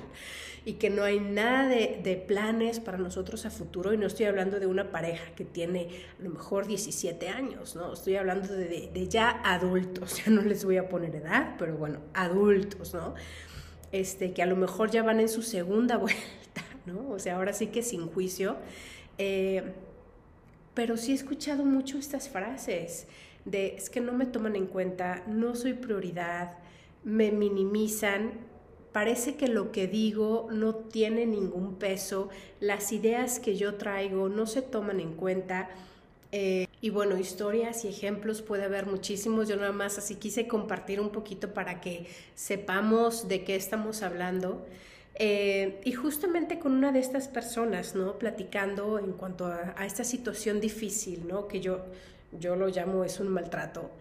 y 0.63 0.74
que 0.74 0.89
no 0.91 1.03
hay 1.03 1.20
nada 1.20 1.68
de, 1.68 2.24
planes 2.27 2.80
para 2.80 2.98
nosotros 2.98 3.46
a 3.46 3.51
futuro, 3.51 3.94
y 3.94 3.98
no 3.98 4.06
estoy 4.06 4.25
hablando 4.25 4.60
de 4.60 4.68
una 4.68 4.91
pareja 4.91 5.34
que 5.36 5.46
tiene 5.46 5.89
a 6.20 6.24
lo 6.24 6.30
mejor 6.30 6.68
17 6.68 7.30
años, 7.30 7.75
¿no? 7.75 7.94
Estoy 7.94 8.18
hablando 8.18 8.53
de, 8.53 8.91
de 8.94 9.08
ya 9.08 9.41
adultos, 9.44 10.22
ya 10.25 10.32
no 10.32 10.41
les 10.41 10.65
voy 10.65 10.77
a 10.77 10.89
poner 10.89 11.15
edad, 11.15 11.56
pero 11.58 11.77
bueno, 11.77 12.00
adultos, 12.13 12.94
¿no? 12.94 13.15
Este, 13.91 14.34
que 14.34 14.44
a 14.44 14.46
lo 14.46 14.56
mejor 14.56 14.91
ya 14.91 15.03
van 15.03 15.20
en 15.20 15.30
su 15.30 15.41
segunda 15.41 15.98
vuelta, 15.98 16.63
¿no? 16.86 17.10
O 17.10 17.20
sea, 17.20 17.38
ahora 17.38 17.53
sí 17.53 17.68
que 17.68 17.82
sin 17.82 18.08
juicio 18.08 18.58
eh, 19.22 19.62
pero 20.74 20.98
sí 20.98 21.12
he 21.12 21.16
escuchado 21.16 21.63
mucho 21.66 21.98
estas 21.98 22.30
frases 22.30 23.08
de 23.46 23.75
es 23.78 23.90
que 23.90 24.01
no 24.01 24.13
me 24.13 24.25
toman 24.25 24.56
en 24.56 24.68
cuenta, 24.68 25.24
no 25.28 25.56
soy 25.56 25.74
prioridad, 25.74 26.58
me 27.04 27.32
minimizan, 27.32 28.32
parece 28.92 29.36
que 29.36 29.48
lo 29.48 29.72
que 29.72 29.88
digo 29.88 30.48
no 30.51 30.75
tiene 30.75 31.25
ningún 31.25 31.75
peso, 31.75 32.30
las 32.60 32.92
ideas 32.92 33.40
que 33.40 33.56
yo 33.58 33.75
traigo 33.75 34.30
no 34.30 34.46
se 34.46 34.62
toman 34.62 35.00
en 35.00 35.13
cuenta 35.16 35.70
Eh, 36.34 36.68
y 36.82 36.90
bueno, 36.92 37.18
historias 37.18 37.84
y 37.86 37.90
ejemplos 37.90 38.42
puede 38.42 38.63
haber 38.63 38.86
muchísimos. 38.86 39.50
Yo 39.50 39.58
nada 39.58 39.74
más 39.74 39.98
así 39.98 40.16
quise 40.16 40.48
compartir 40.48 41.00
un 41.01 41.10
poquito 41.12 41.54
para 41.54 41.82
que 41.82 42.08
sepamos 42.36 43.28
de 43.28 43.44
qué 43.44 43.56
estamos 43.56 44.01
hablando. 44.01 44.66
Eh, 45.15 45.82
y 45.84 45.91
justamente 45.91 46.58
con 46.58 46.74
una 46.74 46.91
de 46.91 47.00
estas 47.00 47.27
personas, 47.27 47.96
¿no? 47.96 48.18
Platicando 48.18 48.98
en 48.98 49.13
cuanto 49.13 49.46
a, 49.46 49.86
esta 49.86 50.03
situación 50.03 50.60
difícil, 50.60 51.27
¿no? 51.27 51.48
Que 51.48 51.60
yo, 51.60 51.86
yo 52.39 52.56
lo 52.56 52.68
llamo 52.70 53.03
es 53.03 53.20
un 53.20 53.27
maltrato. 53.27 53.91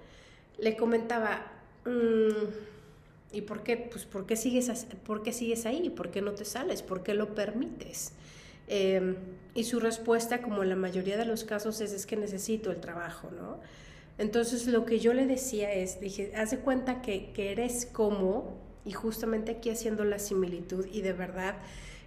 Le 0.58 0.76
comentaba, 0.76 1.46
mm, 1.84 3.32
¿y 3.32 3.42
por 3.42 3.62
qué? 3.62 3.76
Pues, 3.76 4.04
¿por 4.06 4.26
qué, 4.26 4.36
sigues, 4.36 4.86
¿por 5.04 5.22
qué 5.22 5.32
sigues 5.32 5.66
ahí? 5.66 5.90
¿Por 5.90 6.10
qué 6.10 6.22
no 6.22 6.32
te 6.32 6.44
sales? 6.44 6.82
¿Por 6.82 7.02
qué 7.02 7.14
lo 7.14 7.34
permites? 7.34 8.12
Em, 8.68 9.16
y 9.54 9.64
su 9.64 9.80
respuesta, 9.80 10.42
como 10.42 10.62
en 10.62 10.68
la 10.68 10.76
mayoría 10.76 11.16
de 11.16 11.24
los 11.24 11.44
casos, 11.44 11.80
es, 11.80 11.92
es 11.92 12.06
que 12.06 12.16
necesito 12.16 12.70
el 12.70 12.80
trabajo, 12.80 13.30
¿no? 13.32 13.58
Entonces 14.16 14.66
lo 14.66 14.84
que 14.84 15.00
yo 15.00 15.12
le 15.14 15.26
decía 15.26 15.72
es, 15.72 16.00
dije, 16.00 16.32
haz 16.36 16.50
de 16.50 16.58
cuenta 16.58 17.02
que, 17.02 17.32
que 17.32 17.52
eres 17.52 17.86
como, 17.86 18.58
y 18.90 18.92
justamente 18.92 19.52
aquí 19.52 19.70
haciendo 19.70 20.04
la 20.04 20.18
similitud, 20.18 20.84
y 20.90 21.02
de 21.02 21.12
verdad, 21.12 21.54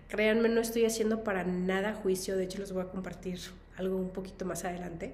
créanme, 0.10 0.50
no 0.50 0.60
estoy 0.60 0.84
haciendo 0.84 1.24
para 1.24 1.46
nada 1.46 1.94
juicio, 1.94 2.36
de 2.36 2.44
hecho 2.44 2.60
les 2.60 2.74
voy 2.74 2.84
a 2.84 2.90
compartir 2.90 3.40
algo 3.78 3.96
un 3.96 4.10
poquito 4.10 4.44
más 4.44 4.66
adelante. 4.66 5.14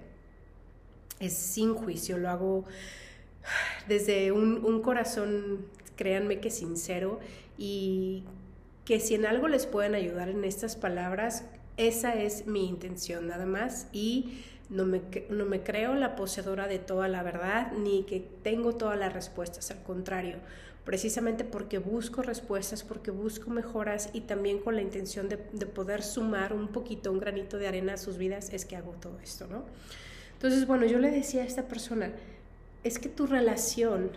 Es 1.19 1.33
sin 1.33 1.75
juicio, 1.75 2.17
lo 2.17 2.29
hago 2.29 2.63
desde 3.87 4.31
un, 4.31 4.65
un 4.65 4.81
corazón, 4.81 5.67
créanme 5.95 6.39
que 6.39 6.49
sincero, 6.49 7.19
y 7.55 8.23
que 8.83 8.99
si 8.99 9.13
en 9.13 9.27
algo 9.27 9.47
les 9.47 9.67
pueden 9.67 9.93
ayudar 9.93 10.29
en 10.29 10.43
estas 10.43 10.75
palabras, 10.75 11.43
esa 11.77 12.15
es 12.15 12.47
mi 12.47 12.67
intención 12.67 13.27
nada 13.27 13.45
más 13.45 13.85
y 13.93 14.39
no 14.71 14.85
me, 14.85 15.01
no 15.29 15.45
me 15.45 15.61
creo 15.61 15.93
la 15.93 16.15
poseedora 16.15 16.67
de 16.67 16.79
toda 16.79 17.07
la 17.07 17.21
verdad 17.21 17.73
ni 17.73 18.05
que 18.05 18.27
tengo 18.41 18.73
todas 18.73 18.97
las 18.97 19.13
respuestas, 19.13 19.69
al 19.69 19.83
contrario, 19.83 20.37
precisamente 20.89 21.43
porque 21.43 21.77
busco 21.77 22.23
respuestas, 22.23 22.83
porque 22.83 23.11
busco 23.11 23.51
mejoras 23.51 24.09
y 24.11 24.21
también 24.21 24.57
con 24.57 24.75
la 24.75 24.81
intención 24.81 25.29
de, 25.29 25.37
de 25.53 25.67
poder 25.67 26.01
sumar 26.01 26.51
un 26.51 26.69
poquito, 26.69 27.11
un 27.11 27.19
granito 27.19 27.59
de 27.59 27.67
arena 27.67 27.93
a 27.93 27.97
sus 27.97 28.17
vidas, 28.17 28.49
es 28.51 28.65
que 28.65 28.75
hago 28.75 28.93
todo 28.93 29.19
esto, 29.19 29.45
¿no? 29.45 29.65
Entonces, 30.33 30.65
bueno, 30.65 30.87
yo 30.87 30.97
le 30.97 31.11
decía 31.11 31.43
a 31.43 31.45
esta 31.45 31.67
persona, 31.67 32.11
es 32.83 32.97
que 32.97 33.09
tu 33.09 33.27
relación, 33.27 34.09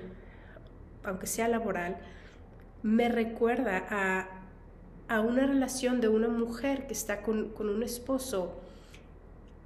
aunque 1.05 1.26
sea 1.26 1.47
laboral, 1.49 1.99
me 2.83 3.11
recuerda 3.11 3.85
a 3.91 4.43
a 5.12 5.21
una 5.21 5.47
relación 5.47 6.00
de 6.00 6.09
una 6.09 6.29
mujer 6.29 6.87
que 6.87 6.95
está 6.95 7.21
con, 7.21 7.52
un 7.59 7.83
esposo 7.83 8.55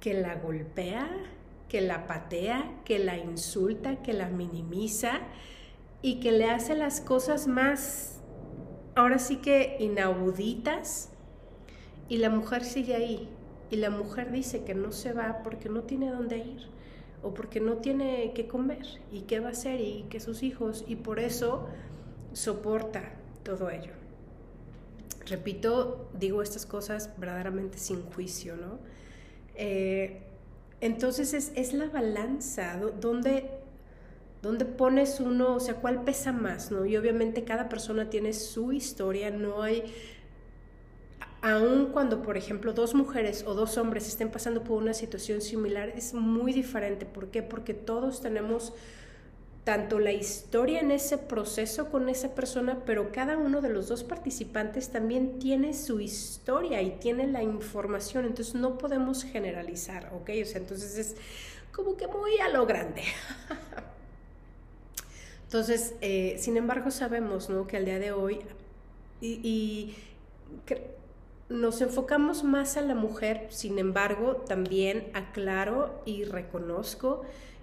que 0.01 0.13
la 0.13 0.35
golpea, 0.35 1.07
que 1.69 1.79
la 1.79 2.05
patea, 2.05 2.69
que 2.83 2.99
la 2.99 3.17
insulta, 3.17 4.01
que 4.01 4.11
la 4.11 4.27
minimiza 4.27 5.21
y 6.01 6.19
que 6.19 6.31
le 6.31 6.49
hace 6.49 6.75
las 6.75 7.01
cosas 7.01 7.47
más, 7.47 8.19
ahora 8.95 9.19
sí 9.19 9.37
que 9.37 9.77
inauditas, 9.79 11.09
y 12.09 12.17
la 12.17 12.29
mujer 12.29 12.63
sigue 12.63 12.95
ahí. 12.95 13.29
Y 13.69 13.77
la 13.77 13.89
mujer 13.89 14.31
dice 14.31 14.63
que 14.63 14.73
no 14.73 14.93
se 14.93 15.11
va 15.11 15.41
porque 15.43 15.67
no 15.67 15.83
tiene 15.83 16.09
dónde 16.09 16.37
ir 16.37 16.67
o 17.21 17.33
porque 17.33 17.59
no 17.59 17.77
tiene 17.77 18.31
que 18.33 18.47
comer 18.47 18.85
y 19.11 19.21
qué 19.21 19.41
va 19.41 19.49
a 19.49 19.51
hacer 19.51 19.81
y 19.81 20.05
que 20.09 20.21
sus 20.21 20.41
hijos 20.41 20.85
y 20.87 20.95
por 20.95 21.19
eso 21.19 21.67
soporta 22.31 23.11
todo 23.43 23.69
ello 23.69 23.91
repito, 25.27 26.09
digo 26.17 26.41
estas 26.41 26.65
cosas 26.65 27.11
verdaderamente 27.17 27.77
sin 27.77 28.03
juicio, 28.03 28.55
¿no? 28.55 28.79
Eh, 29.55 30.21
entonces 30.81 31.33
es, 31.33 31.73
la 31.73 31.89
balanza, 31.89 32.79
donde 32.99 33.56
¿Dónde 34.41 34.65
pones 34.65 35.19
uno, 35.19 35.55
o 35.55 35.59
sea, 35.59 35.75
cuál 35.75 36.03
pesa 36.03 36.31
más, 36.31 36.71
¿no? 36.71 36.85
Y 36.85 36.95
obviamente 36.95 37.43
cada 37.43 37.69
persona 37.69 38.09
tiene 38.09 38.33
su 38.33 38.71
historia, 38.71 39.31
no 39.31 39.63
hay, 39.63 39.83
aun 41.41 41.87
cuando, 41.87 42.21
por 42.21 42.37
ejemplo, 42.37 42.73
dos 42.73 42.93
mujeres 42.93 43.43
o 43.47 43.53
dos 43.53 43.77
hombres 43.77 44.07
estén 44.07 44.29
pasando 44.29 44.63
por 44.63 44.81
una 44.81 44.93
situación 44.93 45.41
similar, 45.41 45.89
es 45.89 46.13
muy 46.13 46.53
diferente. 46.53 47.05
¿Por 47.05 47.29
qué? 47.31 47.41
Porque 47.41 47.73
todos 47.73 48.21
tenemos 48.21 48.73
tanto 49.67 49.99
la 49.99 50.13
historia 50.13 50.79
en 50.79 50.91
ese 50.91 51.17
proceso 51.17 51.91
con 51.91 52.07
esa 52.07 52.33
persona, 52.33 52.83
pero 52.85 53.11
cada 53.11 53.37
uno 53.37 53.59
de 53.59 53.67
los 53.67 53.89
dos 53.89 54.05
participantes 54.05 54.89
también 54.91 55.39
tiene 55.39 55.73
su 55.73 55.99
historia 55.99 56.81
y 56.81 56.91
tiene 56.99 57.27
la 57.27 57.43
información, 57.43 58.23
entonces 58.23 58.55
no 58.55 58.77
podemos 58.77 59.25
generalizar, 59.25 60.13
¿ok? 60.13 60.29
O 60.41 60.45
sea, 60.45 60.61
entonces 60.61 60.97
es 60.97 61.15
como 61.73 61.97
que 61.97 62.07
muy 62.07 62.37
a 62.39 62.47
lo 62.47 62.65
grande. 62.65 63.03
Entonces, 65.47 65.95
eh, 66.01 66.35
sin 66.39 66.57
embargo, 66.57 66.91
sabemos 66.91 67.49
¿no? 67.49 67.67
que 67.67 67.77
al 67.77 67.85
día 67.85 67.99
de 67.99 68.11
hoy 68.11 68.39
y, 69.21 69.95
nos 71.47 71.79
enfocamos 71.79 72.43
más 72.43 72.75
a 72.75 72.81
la 72.81 72.95
mujer, 72.95 73.47
sin 73.49 73.79
embargo, 73.79 74.43
también 74.45 75.09
aclaro 75.13 76.01
y 76.03 76.25
reconozco 76.25 77.21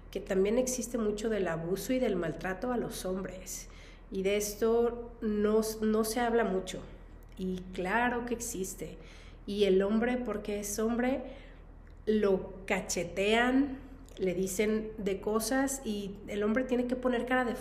que 0.09 0.19
también 0.19 0.57
existe 0.57 0.97
mucho 0.97 1.29
del 1.29 1.47
abuso 1.47 1.93
y 1.93 1.99
del 1.99 2.15
maltrato 2.15 2.71
a 2.71 2.77
los 2.77 3.05
hombres. 3.05 3.67
Y 4.11 4.23
de 4.23 4.37
esto 4.37 5.11
no, 5.21 5.61
no 5.81 6.03
se 6.03 6.19
habla 6.19 6.43
mucho. 6.43 6.79
Y 7.37 7.59
claro 7.73 8.25
que 8.25 8.33
existe. 8.33 8.97
Y 9.45 9.65
el 9.65 9.83
hombre, 9.83 10.17
porque 10.17 10.61
es 10.61 10.79
hombre, 10.79 11.21
lo 12.07 12.53
cachetean, 12.65 13.77
le 14.17 14.33
dicen 14.33 14.91
de 14.97 15.19
cosas 15.19 15.81
y 15.83 16.11
el 16.27 16.43
hombre 16.43 16.63
tiene 16.63 16.87
que 16.87 16.95
poner 16.95 17.25
cara 17.25 17.45
de 17.45 17.55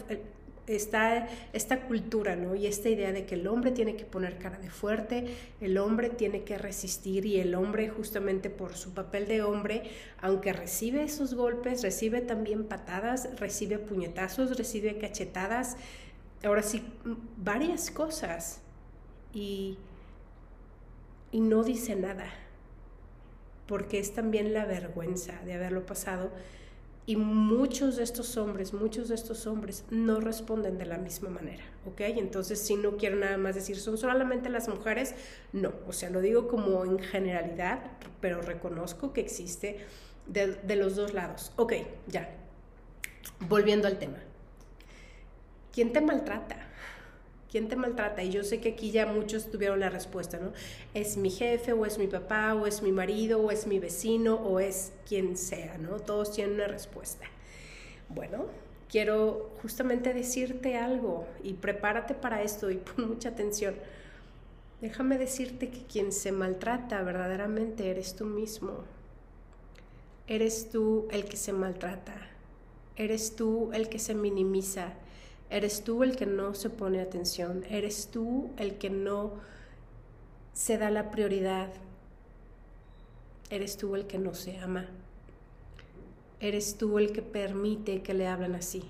está 0.66 1.28
esta 1.52 1.82
cultura, 1.82 2.36
¿no? 2.36 2.54
Y 2.54 2.66
esta 2.66 2.88
idea 2.88 3.12
de 3.12 3.26
que 3.26 3.34
el 3.34 3.46
hombre 3.46 3.70
tiene 3.70 3.96
que 3.96 4.04
poner 4.04 4.38
cara 4.38 4.58
de 4.58 4.70
fuerte, 4.70 5.26
el 5.60 5.76
hombre 5.78 6.08
tiene 6.08 6.44
que 6.44 6.56
resistir 6.56 7.26
y 7.26 7.38
el 7.38 7.54
hombre 7.54 7.88
justamente 7.88 8.50
por 8.50 8.74
su 8.74 8.94
papel 8.94 9.28
de 9.28 9.42
hombre, 9.42 9.82
aunque 10.20 10.52
recibe 10.52 11.02
esos 11.02 11.34
golpes, 11.34 11.82
recibe 11.82 12.20
también 12.20 12.64
patadas, 12.64 13.28
recibe 13.38 13.78
puñetazos, 13.78 14.56
recibe 14.56 14.98
cachetadas, 14.98 15.76
ahora 16.42 16.62
sí, 16.62 16.82
varias 17.36 17.90
cosas 17.90 18.60
y, 19.32 19.76
y 21.30 21.40
no 21.40 21.62
dice 21.62 21.94
nada, 21.94 22.26
porque 23.66 23.98
es 23.98 24.14
también 24.14 24.52
la 24.52 24.64
vergüenza 24.64 25.40
de 25.44 25.54
haberlo 25.54 25.86
pasado 25.86 26.30
y 27.06 27.16
muchos 27.16 27.96
de 27.96 28.02
estos 28.02 28.36
hombres, 28.38 28.72
muchos 28.72 29.08
de 29.08 29.14
estos 29.14 29.46
hombres 29.46 29.84
no 29.90 30.20
responden 30.20 30.78
de 30.78 30.86
la 30.86 30.96
misma 30.96 31.28
manera, 31.28 31.62
¿ok? 31.86 32.00
Entonces, 32.00 32.58
si 32.58 32.76
no 32.76 32.96
quiero 32.96 33.16
nada 33.16 33.36
más 33.36 33.54
decir, 33.54 33.76
son 33.76 33.98
solamente 33.98 34.48
las 34.48 34.68
mujeres, 34.68 35.14
no, 35.52 35.72
o 35.86 35.92
sea, 35.92 36.08
lo 36.08 36.22
digo 36.22 36.48
como 36.48 36.84
en 36.84 36.98
generalidad, 36.98 37.80
pero 38.20 38.40
reconozco 38.40 39.12
que 39.12 39.20
existe 39.20 39.84
de, 40.26 40.54
de 40.54 40.76
los 40.76 40.96
dos 40.96 41.12
lados. 41.12 41.52
Ok, 41.56 41.74
ya, 42.06 42.30
volviendo 43.48 43.86
al 43.86 43.98
tema. 43.98 44.18
¿Quién 45.72 45.92
te 45.92 46.00
maltrata? 46.00 46.56
¿Quién 47.54 47.68
te 47.68 47.76
maltrata? 47.76 48.24
Y 48.24 48.30
yo 48.30 48.42
sé 48.42 48.58
que 48.58 48.70
aquí 48.70 48.90
ya 48.90 49.06
muchos 49.06 49.48
tuvieron 49.48 49.78
la 49.78 49.88
respuesta, 49.88 50.40
¿no? 50.40 50.52
Es 50.92 51.16
mi 51.16 51.30
jefe, 51.30 51.72
o 51.72 51.86
es 51.86 51.98
mi 51.98 52.08
papá, 52.08 52.52
o 52.52 52.66
es 52.66 52.82
mi 52.82 52.90
marido, 52.90 53.40
o 53.40 53.52
es 53.52 53.68
mi 53.68 53.78
vecino, 53.78 54.34
o 54.34 54.58
es 54.58 54.92
quien 55.06 55.36
sea, 55.36 55.78
¿no? 55.78 56.00
Todos 56.00 56.32
tienen 56.32 56.56
una 56.56 56.66
respuesta. 56.66 57.26
Bueno, 58.08 58.46
quiero 58.90 59.52
justamente 59.62 60.12
decirte 60.12 60.76
algo 60.76 61.28
y 61.44 61.52
prepárate 61.52 62.14
para 62.14 62.42
esto 62.42 62.72
y 62.72 62.76
pon 62.96 63.10
mucha 63.10 63.28
atención. 63.28 63.76
Déjame 64.80 65.16
decirte 65.16 65.70
que 65.70 65.84
quien 65.84 66.10
se 66.10 66.32
maltrata 66.32 67.04
verdaderamente 67.04 67.88
eres 67.88 68.16
tú 68.16 68.24
mismo. 68.24 68.82
Eres 70.26 70.70
tú 70.70 71.06
el 71.12 71.24
que 71.26 71.36
se 71.36 71.52
maltrata. 71.52 72.16
Eres 72.96 73.36
tú 73.36 73.70
el 73.72 73.88
que 73.88 74.00
se 74.00 74.16
minimiza 74.16 74.94
Eres 75.50 75.84
tú 75.84 76.02
el 76.02 76.16
que 76.16 76.26
no 76.26 76.54
se 76.54 76.70
pone 76.70 77.00
atención, 77.00 77.64
eres 77.68 78.08
tú 78.08 78.50
el 78.56 78.76
que 78.78 78.90
no 78.90 79.34
se 80.52 80.78
da 80.78 80.90
la 80.90 81.10
prioridad, 81.10 81.68
eres 83.50 83.76
tú 83.76 83.94
el 83.94 84.06
que 84.06 84.18
no 84.18 84.34
se 84.34 84.58
ama, 84.58 84.86
eres 86.40 86.76
tú 86.76 86.98
el 86.98 87.12
que 87.12 87.22
permite 87.22 88.02
que 88.02 88.14
le 88.14 88.26
hablen 88.26 88.54
así, 88.54 88.82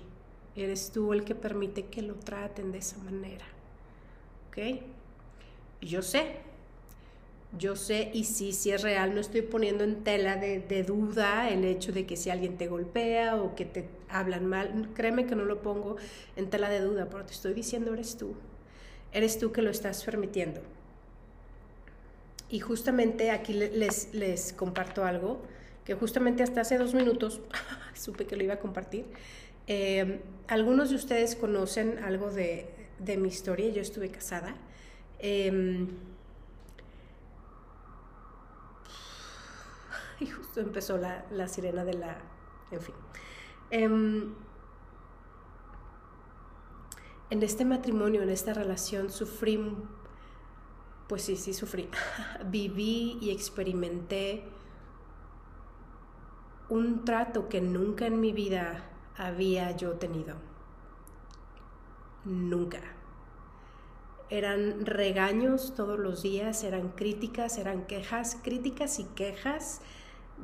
eres 0.55 0.91
tú 0.91 1.13
el 1.13 1.23
que 1.23 1.35
permite 1.35 1.85
que 1.85 2.01
lo 2.01 2.15
traten 2.15 2.71
de 2.71 2.79
esa 2.79 2.97
manera. 2.99 3.45
¿Ok? 4.47 4.81
Yo 5.81 6.01
sé, 6.01 6.37
yo 7.57 7.75
sé 7.75 8.11
y 8.13 8.25
sí, 8.25 8.51
sí 8.51 8.71
es 8.71 8.81
real, 8.81 9.13
no 9.13 9.21
estoy 9.21 9.41
poniendo 9.41 9.83
en 9.83 10.03
tela 10.03 10.35
de, 10.35 10.83
duda 10.83 11.49
el 11.49 11.63
hecho 11.63 11.91
de 11.91 12.05
que 12.05 12.17
si 12.17 12.29
alguien 12.29 12.57
te 12.57 12.67
golpea 12.67 13.35
o 13.35 13.55
que 13.55 13.65
te 13.65 13.87
hablan 14.19 14.45
mal, 14.45 14.89
créeme 14.93 15.25
que 15.25 15.35
no 15.35 15.45
lo 15.45 15.61
pongo 15.61 15.97
en 16.35 16.49
tela 16.49 16.69
de 16.69 16.81
duda, 16.81 17.07
pero 17.09 17.25
te 17.25 17.33
estoy 17.33 17.53
diciendo 17.53 17.93
eres 17.93 18.17
tú, 18.17 18.35
eres 19.11 19.39
tú 19.39 19.51
que 19.51 19.61
lo 19.61 19.69
estás 19.69 20.03
permitiendo. 20.03 20.61
Y 22.49 22.59
justamente 22.59 23.31
aquí 23.31 23.53
les, 23.53 24.13
les 24.13 24.53
comparto 24.53 25.03
algo 25.03 25.41
que 25.83 25.93
justamente 25.93 26.43
hasta 26.43 26.61
hace 26.61 26.77
dos 26.77 26.93
minutos 26.93 27.41
supe 27.93 28.25
que 28.25 28.35
lo 28.35 28.43
iba 28.43 28.55
a 28.55 28.59
compartir. 28.59 29.05
Eh, 29.67 30.21
algunos 30.47 30.89
de 30.89 30.95
ustedes 30.95 31.35
conocen 31.35 31.99
algo 32.03 32.31
de, 32.31 32.69
de 32.99 33.17
mi 33.17 33.27
historia, 33.29 33.69
yo 33.69 33.81
estuve 33.81 34.09
casada. 34.09 34.55
Eh, 35.19 35.87
y 40.19 40.25
justo 40.27 40.59
empezó 40.59 40.97
la, 40.97 41.25
la, 41.31 41.47
sirena 41.47 41.85
de 41.85 41.93
la... 41.93 42.17
En 42.71 42.81
fin. 42.81 42.95
Eh, 43.77 43.83
en 47.29 47.43
este 47.43 47.65
matrimonio, 47.65 48.21
en 48.21 48.29
esta 48.29 48.53
relación, 48.53 49.09
sufrí, 49.09 49.59
pues 51.09 51.23
sí, 51.23 51.35
sí 51.35 51.53
sufrí. 51.53 51.89
Viví 52.45 53.17
y 53.19 53.31
experimenté 53.31 54.45
un 56.69 57.03
trato 57.03 57.49
que 57.49 57.59
nunca 57.59 58.07
en 58.07 58.21
mi 58.21 58.31
vida 58.31 58.89
había 59.17 59.71
yo 59.71 59.95
tenido. 59.95 60.37
Nunca. 62.23 62.79
Eran 64.29 64.85
regaños 64.85 65.75
todos 65.75 65.99
los 65.99 66.23
días, 66.23 66.63
eran 66.63 66.91
críticas, 66.91 67.57
eran 67.57 67.87
quejas, 67.87 68.37
críticas 68.41 68.99
y 68.99 69.03
quejas 69.03 69.81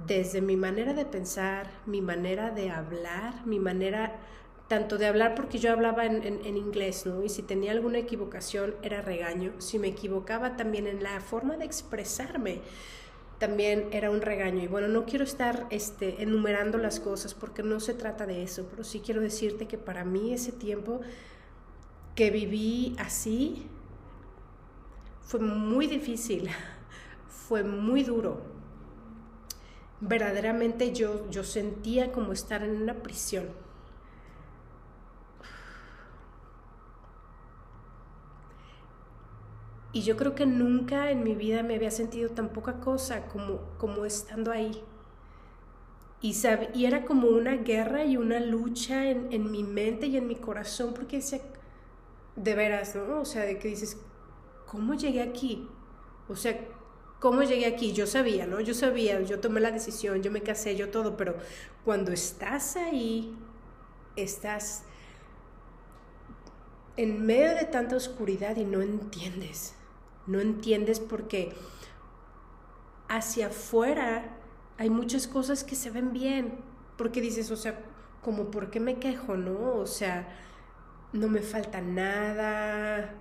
desde 0.07 0.41
mi 0.41 0.55
manera 0.55 0.93
de 0.93 1.05
pensar, 1.05 1.69
mi 1.85 2.01
manera 2.01 2.51
de 2.51 2.69
hablar, 2.69 3.45
mi 3.45 3.59
manera 3.59 4.19
tanto 4.67 4.97
de 4.97 5.05
hablar 5.05 5.35
porque 5.35 5.59
yo 5.59 5.73
hablaba 5.73 6.05
en, 6.05 6.23
en, 6.23 6.55
inglés, 6.55 7.05
¿no? 7.05 7.23
Y 7.23 7.27
si 7.27 7.41
tenía 7.41 7.73
alguna 7.73 7.97
equivocación 7.97 8.73
era 8.81 9.01
regaño, 9.01 9.51
si 9.57 9.79
me 9.79 9.89
equivocaba 9.89 10.55
también 10.55 10.87
en 10.87 11.03
la 11.03 11.19
forma 11.19 11.57
de 11.57 11.65
expresarme, 11.65 12.61
también 13.37 13.89
era 13.91 14.11
un 14.11 14.21
regaño. 14.21 14.63
Y 14.63 14.67
bueno, 14.67 14.87
no 14.87 15.05
quiero 15.05 15.25
estar 15.25 15.65
este, 15.71 16.21
enumerando 16.21 16.77
las 16.77 16.99
cosas 16.99 17.33
porque 17.33 17.63
no 17.63 17.79
se 17.79 17.95
trata 17.95 18.25
de 18.25 18.43
eso, 18.43 18.67
pero 18.69 18.83
sí 18.83 19.01
quiero 19.03 19.19
decirte 19.19 19.67
que 19.67 19.77
para 19.77 20.05
mí 20.05 20.31
ese 20.31 20.51
tiempo 20.51 21.01
que 22.15 22.29
viví 22.29 22.95
así 22.99 23.65
fue 25.21 25.39
muy 25.39 25.87
difícil, 25.87 26.49
fue 27.47 27.63
muy 27.63 28.03
duro. 28.03 28.50
Verdaderamente 30.01 30.91
yo, 30.91 31.29
yo 31.29 31.43
sentía 31.45 32.11
como 32.11 32.33
estar 32.33 32.61
en 32.61 32.71
una 32.81 32.95
prisión. 32.95 33.45
Y 39.93 40.01
yo 40.03 40.17
creo 40.17 40.35
que 40.35 40.45
nunca 40.45 41.11
en 41.11 41.23
mi 41.23 41.35
vida 41.35 41.63
me 41.63 41.75
había 41.75 41.91
sentido 41.91 42.29
tan 42.31 42.49
poca 42.49 42.79
cosa 42.79 43.27
como, 43.27 43.59
como 43.77 44.05
estando 44.05 44.51
ahí. 44.51 44.81
Y, 46.21 46.35
y 46.75 46.85
era 46.85 47.05
como 47.05 47.29
una 47.29 47.55
guerra 47.57 48.05
y 48.05 48.15
una 48.17 48.39
lucha 48.39 49.09
en, 49.09 49.31
en 49.33 49.49
mi 49.51 49.63
mente 49.63 50.05
y 50.07 50.17
en 50.17 50.27
mi 50.27 50.35
corazón, 50.35 50.93
porque 50.93 51.17
decía, 51.17 51.41
de 52.35 52.55
veras, 52.55 52.95
¿no? 52.95 53.21
O 53.21 53.25
sea, 53.25 53.43
de 53.43 53.59
que 53.59 53.69
dices, 53.69 53.97
¿cómo 54.67 54.93
llegué 54.95 55.21
aquí? 55.21 55.67
O 56.29 56.35
sea, 56.35 56.59
¿cómo 57.21 57.43
llegué 57.43 57.65
aquí? 57.67 57.93
Yo 57.93 58.05
sabía, 58.07 58.45
¿no? 58.47 58.59
Yo 58.59 58.73
sabía, 58.73 59.21
yo 59.21 59.39
tomé 59.39 59.61
la 59.61 59.71
decisión, 59.71 60.21
yo 60.21 60.31
me 60.31 60.41
casé, 60.41 60.75
yo 60.75 60.89
todo, 60.89 61.15
pero 61.15 61.37
cuando 61.85 62.11
estás 62.11 62.75
ahí, 62.75 63.33
estás 64.17 64.83
en 66.97 67.25
medio 67.25 67.55
de 67.55 67.63
tanta 67.63 67.95
oscuridad 67.95 68.57
y 68.57 68.65
no 68.65 68.81
entiendes 68.81 69.75
no 70.27 70.39
entiendes 70.39 70.99
porque 70.99 71.53
hacia 73.07 73.47
afuera 73.47 74.37
hay 74.77 74.89
muchas 74.89 75.27
cosas 75.27 75.63
que 75.63 75.75
se 75.75 75.89
ven 75.91 76.13
bien, 76.13 76.59
porque 76.97 77.21
dices, 77.21 77.51
o 77.51 77.57
sea, 77.57 77.79
como 78.21 78.51
por 78.51 78.69
qué 78.69 78.79
me 78.79 78.99
quejo, 78.99 79.35
¿no? 79.35 79.75
O 79.75 79.85
sea, 79.85 80.27
no 81.13 81.27
me 81.27 81.41
falta 81.41 81.81
nada, 81.81 83.13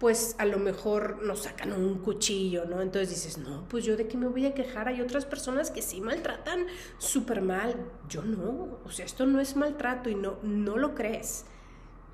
pues 0.00 0.34
a 0.38 0.46
lo 0.46 0.58
mejor 0.58 1.22
nos 1.22 1.40
sacan 1.40 1.72
un 1.72 1.98
cuchillo, 1.98 2.64
¿no? 2.64 2.80
Entonces 2.80 3.10
dices, 3.10 3.38
no, 3.38 3.68
pues 3.68 3.84
yo 3.84 3.96
de 3.96 4.08
qué 4.08 4.16
me 4.16 4.26
voy 4.26 4.46
a 4.46 4.54
quejar, 4.54 4.88
hay 4.88 5.00
otras 5.00 5.26
personas 5.26 5.70
que 5.70 5.82
sí 5.82 6.00
maltratan 6.00 6.66
súper 6.98 7.42
mal, 7.42 7.76
yo 8.08 8.22
no, 8.22 8.78
o 8.84 8.90
sea, 8.90 9.04
esto 9.04 9.26
no 9.26 9.40
es 9.40 9.54
maltrato 9.56 10.10
y 10.10 10.14
no, 10.16 10.38
no 10.42 10.78
lo 10.78 10.94
crees 10.96 11.44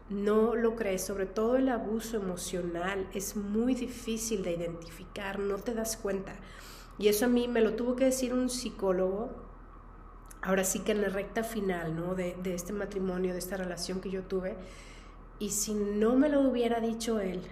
no 0.08 0.54
lo 0.54 0.76
crees, 0.76 1.02
sobre 1.04 1.26
todo 1.26 1.56
el 1.56 1.68
abuso 1.68 2.16
emocional 2.16 3.08
es 3.12 3.36
muy 3.36 3.74
difícil 3.74 4.42
de 4.42 4.52
identificar, 4.52 5.38
no 5.38 5.56
te 5.56 5.74
das 5.74 5.96
cuenta. 5.96 6.36
Y 6.98 7.08
eso 7.08 7.24
a 7.24 7.28
mí 7.28 7.48
me 7.48 7.60
lo 7.60 7.74
tuvo 7.74 7.96
que 7.96 8.04
decir 8.04 8.32
un 8.32 8.48
psicólogo, 8.48 9.30
ahora 10.42 10.64
sí 10.64 10.80
que 10.80 10.92
en 10.92 11.02
la 11.02 11.08
recta 11.08 11.42
final 11.42 11.96
¿no? 11.96 12.14
de, 12.14 12.36
de 12.42 12.54
este 12.54 12.72
matrimonio, 12.72 13.32
de 13.32 13.38
esta 13.40 13.56
relación 13.56 14.00
que 14.00 14.10
yo 14.10 14.22
tuve, 14.22 14.56
y 15.38 15.50
si 15.50 15.74
no 15.74 16.14
me 16.14 16.28
lo 16.28 16.40
hubiera 16.40 16.80
dicho 16.80 17.20
él, 17.20 17.42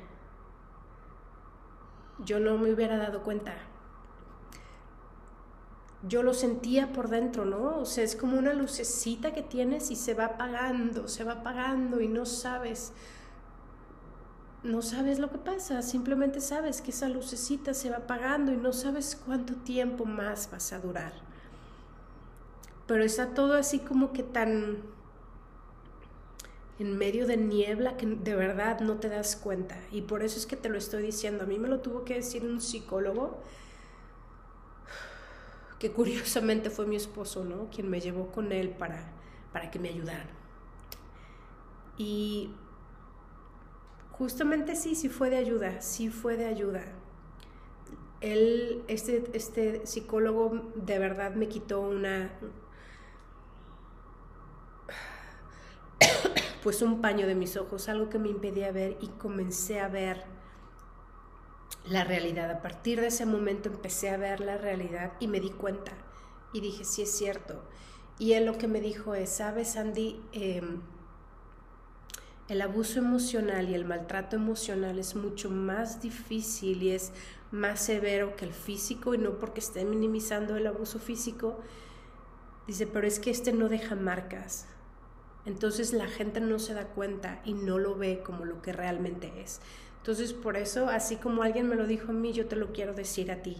yo 2.25 2.41
no 2.41 2.59
me 2.59 2.73
hubiera 2.73 2.97
dado 2.97 3.23
cuenta 3.23 3.55
yo 6.09 6.23
lo 6.23 6.35
sentía 6.35 6.93
por 6.93 7.09
dentro, 7.09 7.45
¿no? 7.45 7.79
O 7.79 7.87
sea, 7.87 8.05
es 8.05 8.17
como 8.17 8.39
una 8.39 8.53
lucecita 8.53 9.33
que 9.33 9.43
tienes 9.43 9.91
y 9.91 9.97
se 9.97 10.15
va 10.15 10.27
apagando, 10.27 11.09
se 11.09 11.25
va 11.25 11.33
apagando 11.33 12.01
y 12.01 12.09
no 12.09 12.27
sabes, 12.27 12.93
no 14.63 14.83
sabes 14.83 15.19
lo 15.19 15.31
que 15.31 15.39
pasa, 15.39 15.81
simplemente 15.83 16.41
sabes 16.41 16.83
que 16.83 16.91
esa 16.91 17.09
lucecita 17.09 17.75
se 17.75 17.91
va 17.91 17.99
apagando 17.99 18.53
y 18.53 18.57
no 18.57 18.73
sabes 18.73 19.21
cuánto 19.25 19.55
tiempo 19.55 20.05
más 20.05 20.51
vas 20.51 20.73
a 20.73 20.81
durar. 20.81 21.13
Pero 22.87 23.03
está 23.03 23.29
todo 23.29 23.55
así 23.55 23.79
como 23.79 24.13
que 24.13 24.23
tan 24.23 24.83
en 26.79 26.99
medio 26.99 27.27
de 27.27 27.37
niebla 27.37 27.97
que 27.97 28.07
de 28.07 28.35
verdad 28.35 28.81
no 28.81 28.97
te 28.97 29.09
das 29.09 29.37
cuenta. 29.37 29.79
Y 29.91 30.03
por 30.03 30.23
eso 30.23 30.39
es 30.39 30.47
que 30.47 30.57
te 30.57 30.69
lo 30.69 30.79
estoy 30.79 31.03
diciendo. 31.03 31.45
A 31.45 31.47
mí 31.47 31.59
me 31.59 31.69
lo 31.69 31.81
tuvo 31.81 32.05
que 32.05 32.15
decir 32.15 32.45
un 32.45 32.61
psicólogo 32.61 33.39
que 35.79 35.93
curiosamente 35.93 36.71
fue 36.71 36.87
mi 36.87 36.97
esposo, 36.97 37.45
¿no? 37.45 37.69
Quien 37.71 37.89
me 37.91 38.01
llevó 38.01 38.29
con 38.33 38.53
él 38.53 38.71
para, 38.71 39.13
para 39.53 39.71
que 39.71 39.79
me 39.79 39.89
ayudara. 39.89 40.27
Y 41.97 42.51
justamente 44.13 44.75
sí, 44.75 44.95
sí 44.95 45.09
fue 45.09 45.31
de 45.31 45.37
ayuda, 45.37 45.81
sí 45.81 46.09
fue 46.09 46.37
de 46.37 46.47
ayuda. 46.47 46.83
Él, 48.21 48.83
este, 48.89 49.25
este 49.35 49.87
psicólogo 49.87 50.73
de 50.75 50.99
verdad 50.99 51.35
me 51.35 51.49
quitó 51.49 51.81
una, 51.81 52.33
pues 56.65 56.81
un 56.81 57.03
paño 57.03 57.27
de 57.27 57.35
mis 57.35 57.59
ojos, 57.59 57.91
algo 57.91 58.09
que 58.09 58.19
me 58.19 58.31
impedía 58.31 58.73
ver 58.73 58.97
y 59.03 59.09
comencé 59.09 59.81
a 59.81 59.89
ver 59.89 60.25
la 61.87 62.05
realidad. 62.05 62.51
A 62.51 62.63
partir 62.63 63.03
de 63.03 63.09
ese 63.09 63.27
momento 63.27 63.69
empecé 63.69 64.09
a 64.09 64.17
ver 64.17 64.41
la 64.41 64.57
realidad 64.57 65.13
y 65.21 65.29
me 65.29 65.41
di 65.41 65.51
cuenta 65.51 65.93
y 66.55 66.63
dije, 66.63 66.85
sí 66.85 67.03
es 67.03 67.11
cierto. 67.11 67.63
Y 68.19 68.33
él 68.33 68.47
lo 68.47 68.57
que 68.57 68.67
me 68.67 68.81
dijo 68.81 69.15
es, 69.15 69.29
sabes, 69.29 69.77
Andy, 69.77 70.19
em, 70.33 70.81
el 72.49 72.63
abuso 72.63 72.99
emocional 72.99 73.69
y 73.69 73.75
el 73.75 73.85
maltrato 73.85 74.37
emocional 74.37 74.99
es 74.99 75.17
mucho 75.17 75.51
más 75.51 76.01
difícil 76.01 76.83
y 76.83 76.93
es 76.93 77.13
más 77.51 77.79
severo 77.79 78.37
que 78.37 78.47
el 78.47 78.55
físico 78.55 79.15
y 79.15 79.19
no 79.19 79.39
porque 79.39 79.61
esté 79.61 79.85
minimizando 79.85 80.57
el 80.57 80.67
abuso 80.67 80.99
físico. 80.99 81.61
Dice, 82.67 82.87
pero 82.87 83.07
es 83.07 83.21
que 83.21 83.31
este 83.31 83.53
no 83.53 83.69
deja 83.69 83.97
marcas. 83.97 84.67
Entonces 85.47 85.93
la 85.93 86.09
gente 86.09 86.41
no 86.41 86.59
se 86.59 86.75
da 86.75 86.87
cuenta 86.87 87.41
y 87.45 87.53
no 87.53 87.79
lo 87.79 87.97
ve 87.97 88.23
como 88.25 88.45
lo 88.45 88.63
que 88.63 88.73
realmente 88.73 89.31
es. 89.43 89.61
Entonces, 89.99 90.33
por 90.33 90.57
eso, 90.57 90.89
así 90.89 91.17
como 91.17 91.43
alguien 91.43 91.69
me 91.69 91.77
lo 91.77 91.87
dijo 91.87 92.11
a 92.11 92.15
mí, 92.15 92.33
yo 92.33 92.47
te 92.47 92.57
lo 92.57 92.73
quiero 92.73 92.93
decir 92.93 93.33
a 93.33 93.43
ti. 93.43 93.57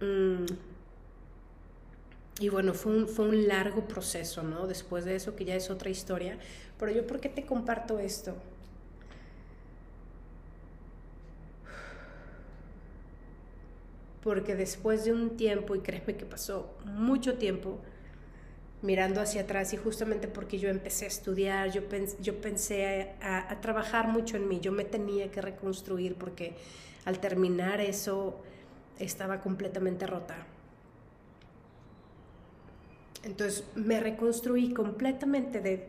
Mm. 0.00 0.46
Y 2.40 2.48
bueno, 2.48 2.74
fue 2.74 2.96
un, 2.96 3.08
fue 3.08 3.28
un 3.28 3.46
largo 3.46 3.86
proceso, 3.86 4.42
¿no? 4.42 4.66
Después 4.66 5.04
de 5.04 5.14
eso, 5.14 5.36
que 5.36 5.44
ya 5.44 5.54
es 5.54 5.70
otra 5.70 5.90
historia. 5.90 6.38
Pero 6.78 6.90
yo, 6.90 7.06
¿por 7.06 7.20
qué 7.20 7.28
te 7.28 7.44
comparto 7.46 7.98
esto? 7.98 8.34
Porque 14.22 14.54
después 14.54 15.04
de 15.04 15.12
un 15.12 15.36
tiempo, 15.36 15.74
y 15.74 15.80
créeme 15.80 16.16
que 16.16 16.26
pasó 16.26 16.74
mucho 16.84 17.34
tiempo, 17.38 17.78
mirando 18.82 19.20
hacia 19.20 19.42
atrás 19.42 19.72
y 19.74 19.76
justamente 19.76 20.26
porque 20.26 20.58
yo 20.58 20.68
empecé 20.68 21.04
a 21.04 21.08
estudiar, 21.08 21.70
yo, 21.70 21.82
yo 22.20 22.40
pensé 22.40 23.12
a, 23.20 23.60
trabajar 23.60 24.08
mucho 24.08 24.36
en 24.36 24.48
mí, 24.48 24.60
yo 24.60 24.72
me 24.72 24.84
tenía 24.84 25.30
que 25.30 25.42
reconstruir 25.42 26.14
porque 26.14 26.54
al 27.04 27.18
terminar 27.20 27.80
eso 27.80 28.40
estaba 28.98 29.40
completamente 29.40 30.06
rota. 30.06 30.46
Entonces 33.22 33.64
me 33.74 34.00
reconstruí 34.00 34.72
completamente 34.72 35.60
de... 35.60 35.88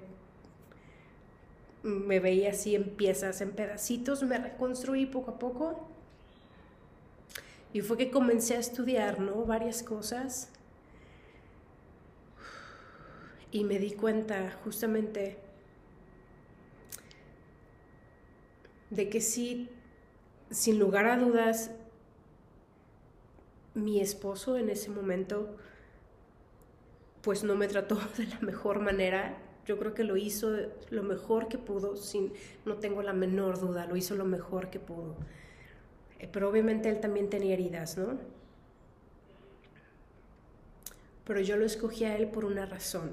Me 1.84 2.20
veía 2.20 2.52
así 2.52 2.76
en 2.76 2.90
piezas, 2.90 3.42
en 3.42 3.52
pedacitos, 3.52 4.22
me 4.24 4.38
reconstruí 4.38 5.06
poco 5.06 5.32
a 5.32 5.40
poco. 5.40 5.88
Y 7.74 7.82
fue 7.82 7.98
que 7.98 8.12
comencé 8.12 8.56
a 8.56 8.60
estudiar, 8.60 9.20
¿no? 9.20 9.46
Varias 9.46 9.82
cosas 9.82 10.52
Y 13.52 13.64
me 13.64 13.80
di 13.80 13.92
cuenta 13.92 14.52
justamente 14.64 15.38
de 18.90 19.10
que 19.10 19.22
sí, 19.22 19.70
sin 20.50 20.80
lugar 20.80 21.06
a 21.08 21.18
dudas, 21.18 21.72
mi 23.74 24.00
esposo 24.02 24.58
en 24.58 24.70
ese 24.70 24.90
momento 24.90 25.58
pues 27.22 27.44
no 27.44 27.56
me 27.56 27.68
trató 27.68 27.96
de 28.18 28.28
la 28.28 28.40
mejor 28.40 28.80
manera. 28.80 29.38
Yo 29.66 29.78
creo 29.78 29.94
que 29.94 30.04
lo 30.04 30.18
hizo 30.18 30.58
lo 30.90 31.04
mejor 31.04 31.48
que 31.48 31.58
pudo, 31.58 31.96
sin, 31.96 32.34
no 32.66 32.78
tengo 32.78 33.04
la 33.04 33.14
menor 33.14 33.60
duda, 33.60 33.86
lo 33.86 33.96
hizo 33.96 34.16
lo 34.16 34.26
mejor 34.26 34.70
que 34.70 34.80
pudo. 34.80 35.16
Eh, 36.20 36.28
pero 36.32 36.50
obviamente 36.50 36.90
él 36.90 37.00
también 37.00 37.30
tenía 37.30 37.54
heridas, 37.54 37.98
¿no? 37.98 38.18
Pero 41.26 41.40
yo 41.42 41.56
lo 41.58 41.66
escogí 41.66 42.06
a 42.06 42.18
él 42.18 42.28
por 42.28 42.44
una 42.44 42.66
razón. 42.66 43.12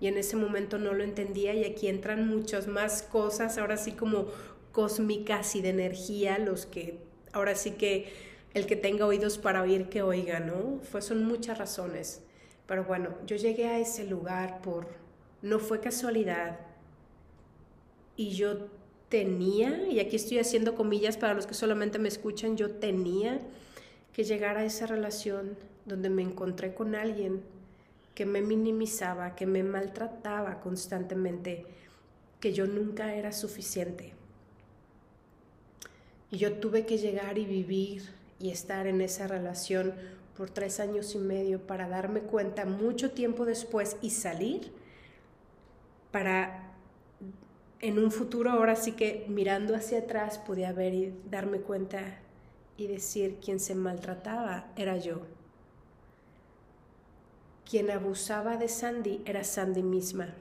Y 0.00 0.08
en 0.08 0.18
ese 0.18 0.36
momento 0.36 0.78
no 0.78 0.92
lo 0.92 1.04
entendía 1.04 1.54
y 1.54 1.64
aquí 1.64 1.88
entran 1.88 2.28
muchas 2.28 2.66
más 2.66 3.02
cosas, 3.02 3.56
ahora 3.58 3.76
sí 3.76 3.92
como 3.92 4.26
cósmicas 4.72 5.56
y 5.56 5.62
de 5.62 5.70
energía, 5.70 6.38
los 6.38 6.66
que, 6.66 6.98
ahora 7.32 7.54
sí 7.54 7.72
que 7.72 8.12
el 8.52 8.66
que 8.66 8.76
tenga 8.76 9.06
oídos 9.06 9.38
para 9.38 9.62
oír, 9.62 9.88
que 9.88 10.02
oiga, 10.02 10.40
¿no? 10.40 10.80
Fue, 10.82 11.02
son 11.02 11.24
muchas 11.24 11.58
razones. 11.58 12.22
Pero 12.66 12.84
bueno, 12.84 13.10
yo 13.26 13.36
llegué 13.36 13.66
a 13.66 13.78
ese 13.78 14.04
lugar 14.04 14.60
por, 14.62 14.88
no 15.42 15.58
fue 15.58 15.80
casualidad. 15.80 16.58
Y 18.16 18.30
yo 18.30 18.68
tenía, 19.08 19.86
y 19.88 20.00
aquí 20.00 20.16
estoy 20.16 20.38
haciendo 20.38 20.74
comillas 20.74 21.16
para 21.16 21.34
los 21.34 21.46
que 21.46 21.54
solamente 21.54 21.98
me 21.98 22.08
escuchan, 22.08 22.56
yo 22.56 22.70
tenía 22.72 23.40
que 24.12 24.24
llegar 24.24 24.56
a 24.56 24.64
esa 24.64 24.86
relación 24.86 25.56
donde 25.84 26.10
me 26.10 26.22
encontré 26.22 26.74
con 26.74 26.94
alguien 26.94 27.42
que 28.16 28.24
me 28.24 28.40
minimizaba, 28.40 29.36
que 29.36 29.44
me 29.44 29.62
maltrataba 29.62 30.58
constantemente, 30.60 31.66
que 32.40 32.54
yo 32.54 32.66
nunca 32.66 33.14
era 33.14 33.30
suficiente. 33.30 34.14
Y 36.30 36.38
yo 36.38 36.54
tuve 36.54 36.86
que 36.86 36.96
llegar 36.96 37.36
y 37.36 37.44
vivir 37.44 38.08
y 38.40 38.50
estar 38.50 38.86
en 38.86 39.02
esa 39.02 39.26
relación 39.28 39.94
por 40.34 40.48
tres 40.48 40.80
años 40.80 41.14
y 41.14 41.18
medio 41.18 41.60
para 41.66 41.88
darme 41.88 42.20
cuenta 42.20 42.64
mucho 42.64 43.10
tiempo 43.10 43.44
después 43.44 43.98
y 44.00 44.08
salir 44.08 44.72
para 46.10 46.72
en 47.80 47.98
un 47.98 48.10
futuro 48.10 48.50
ahora 48.50 48.76
sí 48.76 48.92
que 48.92 49.26
mirando 49.28 49.76
hacia 49.76 49.98
atrás 49.98 50.38
podía 50.38 50.72
ver 50.72 50.94
y 50.94 51.14
darme 51.30 51.58
cuenta 51.58 52.00
y 52.78 52.86
decir 52.86 53.36
quien 53.44 53.60
se 53.60 53.74
maltrataba 53.74 54.72
era 54.74 54.96
yo. 54.96 55.35
Quien 57.68 57.90
abusaba 57.90 58.56
de 58.56 58.68
Sandy 58.68 59.22
era 59.24 59.44
Sandy 59.44 59.82
misma. 59.82 60.34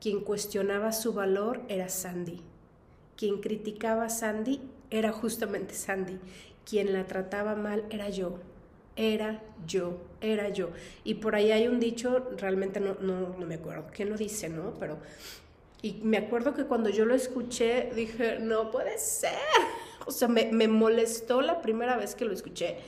Quien 0.00 0.20
cuestionaba 0.20 0.92
su 0.92 1.12
valor 1.12 1.62
era 1.68 1.88
Sandy. 1.88 2.40
Quien 3.16 3.40
criticaba 3.40 4.04
a 4.04 4.10
Sandy 4.10 4.60
era 4.90 5.12
justamente 5.12 5.74
Sandy. 5.74 6.18
Quien 6.64 6.92
la 6.92 7.06
trataba 7.06 7.54
mal 7.54 7.84
era 7.90 8.10
yo 8.10 8.38
era 8.98 9.40
yo, 9.64 9.96
era 10.20 10.48
yo. 10.48 10.70
Y 11.04 11.14
por 11.14 11.36
ahí 11.36 11.52
hay 11.52 11.68
un 11.68 11.78
dicho, 11.78 12.30
realmente 12.36 12.80
no, 12.80 12.96
no, 13.00 13.36
no 13.38 13.46
me 13.46 13.54
acuerdo 13.54 13.86
quién 13.94 14.10
lo 14.10 14.16
dice, 14.16 14.48
¿no? 14.48 14.74
Pero, 14.80 14.98
y 15.80 16.00
me 16.02 16.18
acuerdo 16.18 16.52
que 16.52 16.64
cuando 16.64 16.90
yo 16.90 17.06
lo 17.06 17.14
escuché, 17.14 17.90
dije, 17.94 18.40
no 18.40 18.70
puede 18.70 18.98
ser. 18.98 19.32
O 20.06 20.10
sea, 20.10 20.26
me, 20.26 20.50
me 20.50 20.68
molestó 20.68 21.42
la 21.42 21.60
primera 21.60 21.98
vez 21.98 22.14
que 22.14 22.24
lo 22.24 22.32
escuché. 22.32 22.78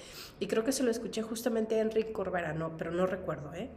Y 0.40 0.46
creo 0.46 0.64
que 0.64 0.72
se 0.72 0.82
lo 0.82 0.90
escuché 0.90 1.20
justamente 1.20 1.76
a 1.76 1.82
Enrique 1.82 2.12
Corbera, 2.12 2.54
¿no? 2.54 2.76
Pero 2.78 2.90
no 2.90 3.06
recuerdo, 3.06 3.52
¿eh? 3.52 3.68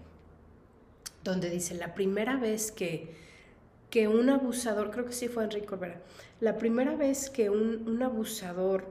Donde 1.24 1.50
dice, 1.50 1.76
la 1.76 1.94
primera 1.94 2.38
vez 2.38 2.72
que, 2.72 3.14
que 3.90 4.08
un 4.08 4.30
abusador, 4.30 4.90
creo 4.90 5.06
que 5.06 5.12
sí 5.12 5.28
fue 5.28 5.44
Enrique 5.44 5.68
Corbera, 5.68 6.02
la 6.40 6.58
primera 6.58 6.96
vez 6.96 7.30
que 7.30 7.50
un, 7.50 8.02
abusador, 8.02 8.86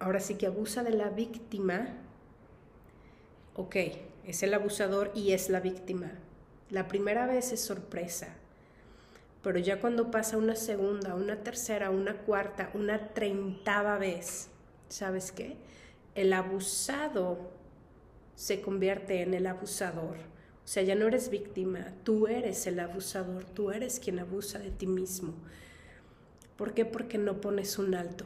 ahora 0.00 0.20
sí 0.20 0.34
que 0.34 0.46
abusa 0.46 0.82
de 0.82 0.90
la 0.90 1.10
víctima, 1.10 1.88
ok, 3.54 3.76
es 4.26 4.42
el 4.42 4.52
abusador 4.52 5.12
y 5.14 5.32
es 5.32 5.50
la 5.50 5.60
víctima. 5.60 6.12
La 6.70 6.88
primera 6.88 7.26
vez 7.26 7.52
es 7.52 7.60
sorpresa, 7.60 8.34
pero 9.42 9.58
ya 9.58 9.80
cuando 9.80 10.10
pasa 10.10 10.38
una 10.38 10.56
segunda, 10.56 11.14
una 11.14 11.36
tercera, 11.36 11.90
una 11.90 12.14
cuarta, 12.18 12.70
una 12.74 13.14
treintava 13.14 13.96
vez, 13.98 14.48
¿sabes 14.88 15.30
qué? 15.30 15.56
El 16.14 16.32
abusado 16.32 17.38
se 18.34 18.60
convierte 18.60 19.22
en 19.22 19.34
el 19.34 19.46
abusador. 19.46 20.16
O 20.64 20.66
sea, 20.66 20.82
ya 20.82 20.94
no 20.94 21.06
eres 21.06 21.28
víctima, 21.30 21.92
tú 22.04 22.26
eres 22.26 22.66
el 22.66 22.80
abusador, 22.80 23.44
tú 23.44 23.70
eres 23.70 24.00
quien 24.00 24.18
abusa 24.18 24.58
de 24.58 24.70
ti 24.70 24.86
mismo. 24.86 25.34
¿Por 26.56 26.72
qué? 26.72 26.84
Porque 26.84 27.18
no 27.18 27.40
pones 27.40 27.78
un 27.78 27.94
alto 27.94 28.24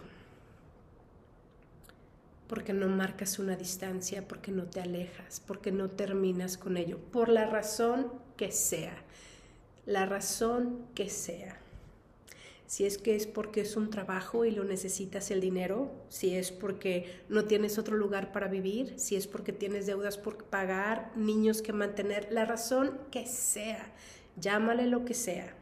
porque 2.48 2.72
no 2.72 2.88
marcas 2.88 3.38
una 3.38 3.56
distancia, 3.56 4.26
porque 4.26 4.50
no 4.50 4.64
te 4.64 4.80
alejas, 4.80 5.40
porque 5.46 5.70
no 5.70 5.90
terminas 5.90 6.56
con 6.56 6.78
ello, 6.78 6.98
por 7.12 7.28
la 7.28 7.44
razón 7.44 8.10
que 8.36 8.50
sea, 8.50 8.96
la 9.84 10.06
razón 10.06 10.86
que 10.94 11.10
sea. 11.10 11.58
Si 12.68 12.84
es 12.84 12.98
que 12.98 13.16
es 13.16 13.26
porque 13.26 13.62
es 13.62 13.76
un 13.78 13.88
trabajo 13.88 14.44
y 14.44 14.50
lo 14.50 14.62
necesitas 14.62 15.30
el 15.30 15.40
dinero, 15.40 15.90
si 16.10 16.36
es 16.36 16.52
porque 16.52 17.22
no 17.30 17.46
tienes 17.46 17.78
otro 17.78 17.96
lugar 17.96 18.30
para 18.30 18.46
vivir, 18.46 18.92
si 18.98 19.16
es 19.16 19.26
porque 19.26 19.54
tienes 19.54 19.86
deudas 19.86 20.18
por 20.18 20.44
pagar, 20.44 21.10
niños 21.16 21.62
que 21.62 21.72
mantener, 21.72 22.28
la 22.30 22.44
razón 22.44 22.98
que 23.10 23.24
sea, 23.24 23.90
llámale 24.36 24.86
lo 24.86 25.06
que 25.06 25.14
sea. 25.14 25.54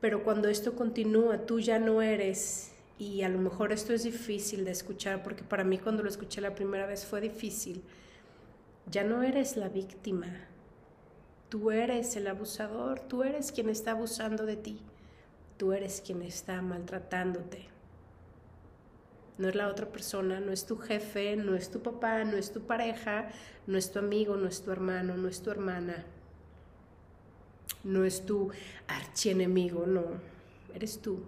Pero 0.00 0.24
cuando 0.24 0.48
esto 0.48 0.74
continúa, 0.74 1.44
tú 1.44 1.60
ya 1.60 1.78
no 1.78 2.00
eres 2.00 2.72
y 2.98 3.24
a 3.24 3.28
lo 3.28 3.38
mejor 3.38 3.72
esto 3.72 3.92
es 3.92 4.04
difícil 4.04 4.64
de 4.64 4.70
escuchar 4.70 5.22
porque 5.22 5.42
para 5.42 5.64
mí 5.64 5.76
cuando 5.76 6.02
lo 6.02 6.08
escuché 6.08 6.40
la 6.40 6.54
primera 6.54 6.86
vez 6.86 7.04
fue 7.04 7.20
difícil. 7.20 7.82
Ya 8.90 9.04
no 9.04 9.22
eres 9.22 9.58
la 9.58 9.68
víctima, 9.68 10.48
tú 11.54 11.70
eres 11.70 12.16
el 12.16 12.26
abusador, 12.26 12.98
tú 12.98 13.22
eres 13.22 13.52
quien 13.52 13.68
está 13.68 13.92
abusando 13.92 14.44
de 14.44 14.56
ti, 14.56 14.80
tú 15.56 15.72
eres 15.72 16.02
quien 16.04 16.20
está 16.22 16.60
maltratándote. 16.62 17.68
No 19.38 19.48
es 19.48 19.54
la 19.54 19.68
otra 19.68 19.86
persona, 19.86 20.40
no 20.40 20.50
es 20.50 20.66
tu 20.66 20.76
jefe, 20.78 21.36
no 21.36 21.54
es 21.54 21.70
tu 21.70 21.80
papá, 21.80 22.24
no 22.24 22.36
es 22.36 22.52
tu 22.52 22.62
pareja, 22.62 23.28
no 23.68 23.78
es 23.78 23.92
tu 23.92 24.00
amigo, 24.00 24.34
no 24.34 24.48
es 24.48 24.62
tu 24.62 24.72
hermano, 24.72 25.16
no 25.16 25.28
es 25.28 25.42
tu 25.42 25.52
hermana, 25.52 26.04
no 27.84 28.04
es 28.04 28.26
tu 28.26 28.50
archienemigo, 28.88 29.86
no, 29.86 30.06
eres 30.74 30.98
tú 31.00 31.20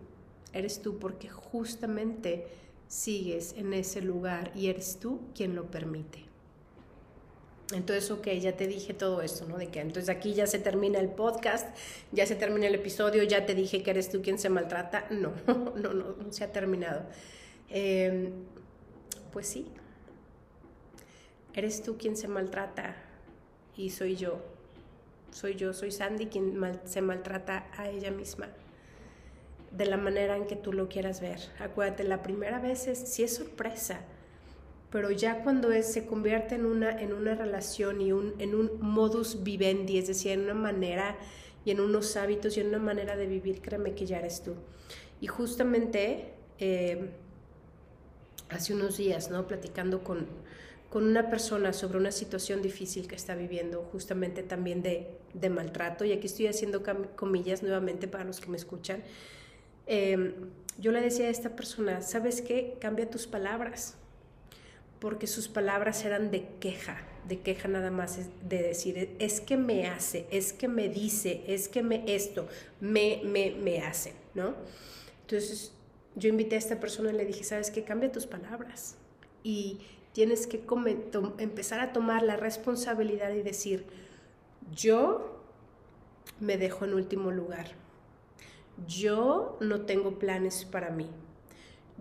eres 0.52 0.82
tú 0.82 0.98
porque 0.98 1.28
justamente 1.28 2.48
sigues 2.88 3.52
en 3.52 3.74
ese 3.74 4.02
lugar 4.02 4.50
y 4.56 4.70
eres 4.70 4.98
tú 4.98 5.20
quien 5.36 5.54
lo 5.54 5.70
permite. 5.70 6.25
Entonces, 7.72 8.10
ok, 8.10 8.28
ya 8.40 8.56
te 8.56 8.68
dije 8.68 8.94
todo 8.94 9.22
esto, 9.22 9.44
¿no? 9.46 9.58
De 9.58 9.68
que 9.68 9.80
entonces 9.80 10.08
aquí 10.08 10.34
ya 10.34 10.46
se 10.46 10.60
termina 10.60 11.00
el 11.00 11.08
podcast, 11.08 11.76
ya 12.12 12.24
se 12.24 12.36
termina 12.36 12.68
el 12.68 12.76
episodio, 12.76 13.24
ya 13.24 13.44
te 13.44 13.54
dije 13.54 13.82
que 13.82 13.90
eres 13.90 14.08
tú 14.08 14.22
quien 14.22 14.38
se 14.38 14.48
maltrata. 14.48 15.06
No, 15.10 15.32
no, 15.46 15.92
no, 15.92 15.92
no 15.92 16.32
se 16.32 16.44
ha 16.44 16.52
terminado. 16.52 17.02
Em, 17.68 18.30
pues 19.32 19.48
sí, 19.48 19.66
eres 21.54 21.82
tú 21.82 21.96
quien 21.98 22.16
se 22.16 22.28
maltrata 22.28 22.96
y 23.76 23.90
soy 23.90 24.14
yo. 24.16 24.38
Soy 25.32 25.56
yo, 25.56 25.72
soy 25.72 25.90
Sandy 25.90 26.26
quien 26.26 26.80
se 26.84 27.02
maltrata 27.02 27.66
a 27.76 27.88
ella 27.90 28.10
misma 28.10 28.48
de 29.76 29.86
la 29.86 29.96
manera 29.96 30.36
en 30.36 30.46
que 30.46 30.56
tú 30.56 30.72
lo 30.72 30.88
quieras 30.88 31.20
ver. 31.20 31.40
Acuérdate, 31.58 32.04
la 32.04 32.22
primera 32.22 32.58
vez 32.58 32.86
es, 32.86 32.98
sí 32.98 33.22
es 33.22 33.34
sorpresa, 33.34 34.00
pero 34.90 35.10
ya 35.10 35.42
cuando 35.42 35.72
es, 35.72 35.92
se 35.92 36.06
convierte 36.06 36.54
en 36.54 36.66
una, 36.66 37.00
en 37.00 37.12
una 37.12 37.34
relación 37.34 38.00
y 38.00 38.12
un, 38.12 38.34
en 38.38 38.54
un 38.54 38.78
modus 38.80 39.42
vivendi, 39.42 39.98
es 39.98 40.06
decir, 40.06 40.32
en 40.32 40.40
una 40.40 40.54
manera 40.54 41.16
y 41.64 41.70
en 41.70 41.80
unos 41.80 42.16
hábitos 42.16 42.56
y 42.56 42.60
en 42.60 42.68
una 42.68 42.78
manera 42.78 43.16
de 43.16 43.26
vivir, 43.26 43.60
créeme 43.60 43.94
que 43.94 44.06
ya 44.06 44.18
eres 44.18 44.42
tú. 44.42 44.54
Y 45.20 45.26
justamente 45.26 46.32
eh, 46.58 47.10
hace 48.48 48.74
unos 48.74 48.96
días, 48.96 49.30
¿no? 49.30 49.46
Platicando 49.46 50.04
con, 50.04 50.26
con 50.90 51.04
una 51.04 51.28
persona 51.28 51.72
sobre 51.72 51.98
una 51.98 52.12
situación 52.12 52.62
difícil 52.62 53.08
que 53.08 53.16
está 53.16 53.34
viviendo, 53.34 53.82
justamente 53.90 54.42
también 54.42 54.82
de, 54.82 55.08
de 55.34 55.50
maltrato, 55.50 56.04
y 56.04 56.12
aquí 56.12 56.26
estoy 56.26 56.46
haciendo 56.46 56.82
comillas 57.16 57.62
nuevamente 57.62 58.06
para 58.06 58.24
los 58.24 58.40
que 58.40 58.48
me 58.48 58.56
escuchan, 58.56 59.02
Em, 59.86 60.34
yo 60.78 60.90
le 60.90 61.00
decía 61.00 61.26
a 61.26 61.30
esta 61.30 61.54
persona, 61.54 62.02
¿sabes 62.02 62.42
qué? 62.42 62.76
Cambia 62.80 63.08
tus 63.08 63.26
palabras, 63.26 63.96
porque 65.00 65.26
sus 65.26 65.48
palabras 65.48 66.04
eran 66.04 66.30
de 66.30 66.48
queja, 66.60 66.98
de 67.28 67.40
queja 67.40 67.68
nada 67.68 67.90
más, 67.90 68.18
de 68.48 68.62
decir, 68.62 69.16
es 69.18 69.40
que 69.40 69.56
me 69.56 69.86
hace, 69.86 70.26
es 70.30 70.52
que 70.52 70.68
me 70.68 70.88
dice, 70.88 71.44
es 71.46 71.68
que 71.68 71.82
me 71.82 72.04
esto, 72.06 72.48
me, 72.80 73.20
me, 73.24 73.52
me 73.52 73.80
hace, 73.80 74.14
¿no? 74.34 74.54
Entonces 75.22 75.72
yo 76.14 76.28
invité 76.28 76.56
a 76.56 76.58
esta 76.58 76.80
persona 76.80 77.10
y 77.10 77.14
le 77.14 77.24
dije, 77.24 77.44
¿sabes 77.44 77.70
qué? 77.70 77.84
Cambia 77.84 78.10
tus 78.10 78.26
palabras 78.26 78.96
y 79.42 79.80
tienes 80.12 80.46
que 80.46 80.64
empezar 81.38 81.80
a 81.80 81.92
tomar 81.92 82.22
la 82.22 82.36
responsabilidad 82.36 83.32
y 83.32 83.42
decir, 83.42 83.84
yo 84.74 85.42
me 86.40 86.56
dejo 86.56 86.84
en 86.84 86.94
último 86.94 87.30
lugar. 87.30 87.72
Yo 88.86 89.56
no 89.60 89.82
tengo 89.82 90.18
planes 90.18 90.64
para 90.64 90.90
mí. 90.90 91.08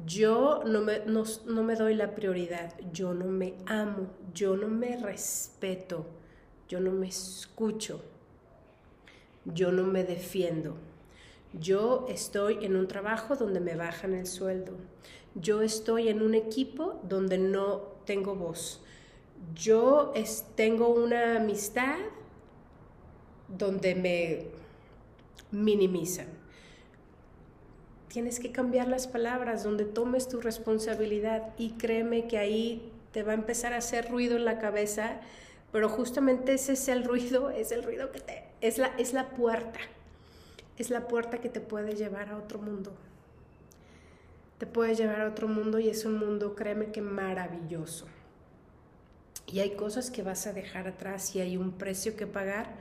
Yo 0.05 0.63
no 0.65 0.81
me, 0.81 1.01
no 1.05 1.63
me 1.63 1.75
doy 1.75 1.95
la 1.95 2.15
prioridad. 2.15 2.73
Yo 2.91 3.13
no 3.13 3.25
me 3.25 3.55
amo. 3.65 4.08
Yo 4.34 4.58
no 4.58 4.67
me 4.67 4.97
respeto. 4.97 6.05
Yo 6.67 6.79
no 6.79 6.91
me 6.91 7.08
escucho. 7.08 8.01
Yo 9.45 9.71
no 9.71 9.84
me 9.84 10.03
defiendo. 10.03 10.75
Yo 11.53 12.05
estoy 12.10 12.65
en 12.65 12.75
un 12.75 12.88
trabajo 12.88 13.36
donde 13.36 13.60
me 13.62 13.75
bajan 13.75 14.13
el 14.13 14.27
sueldo. 14.27 14.73
Yo 15.36 15.62
estoy 15.62 16.10
en 16.10 16.21
un 16.21 16.34
equipo 16.34 16.99
donde 17.03 17.38
no 17.38 17.95
tengo 18.05 18.36
voz. 18.36 18.81
Yo 19.53 20.13
tengo 20.55 20.89
una 20.89 21.38
amistad 21.38 21.97
donde 23.47 23.95
me 23.95 24.47
minimizan. 25.51 26.35
Tienes 28.15 28.39
que 28.39 28.54
cambiar 28.54 28.88
las 28.88 29.08
palabras, 29.08 29.65
donde 29.65 29.84
tomes 29.84 30.30
tu 30.30 30.39
responsabilidad 30.39 31.54
y 31.58 31.71
créeme 31.71 32.30
que 32.30 32.38
ahí 32.38 32.89
te 33.12 33.23
va 33.23 33.34
a 33.34 33.36
empezar 33.36 33.73
a 33.73 33.80
hacer 33.80 34.10
ruido 34.10 34.38
en 34.38 34.45
la 34.45 34.58
cabeza, 34.58 35.19
pero 35.73 35.89
justamente 35.89 36.54
ese 36.54 36.71
es 36.71 36.88
el 36.88 37.04
ruido, 37.04 37.49
es 37.49 37.73
el 37.73 37.84
ruido 37.84 38.13
que 38.13 38.21
te, 38.21 38.45
es 38.62 38.78
la, 38.78 38.88
es 38.97 39.12
la 39.12 39.32
puerta, 39.32 39.82
es 40.78 40.91
la 40.91 41.10
puerta 41.10 41.39
que 41.39 41.49
te 41.49 41.60
puede 41.60 41.93
llevar 41.97 42.30
a 42.30 42.38
otro 42.38 42.58
mundo. 42.58 42.93
Te 44.60 44.65
puede 44.65 44.95
llevar 44.95 45.19
a 45.19 45.28
otro 45.28 45.49
mundo 45.49 45.78
y 45.80 45.89
es 45.89 46.06
un 46.06 46.17
mundo, 46.17 46.56
créeme 46.56 46.93
que 46.93 47.01
maravilloso. 47.01 48.06
Y 49.45 49.60
hay 49.60 49.71
cosas 49.71 50.10
que 50.10 50.23
vas 50.23 50.47
a 50.47 50.54
dejar 50.54 50.88
atrás 50.88 51.36
y 51.36 51.41
hay 51.41 51.58
un 51.58 51.73
precio 51.73 52.15
que 52.15 52.28
pagar 52.28 52.75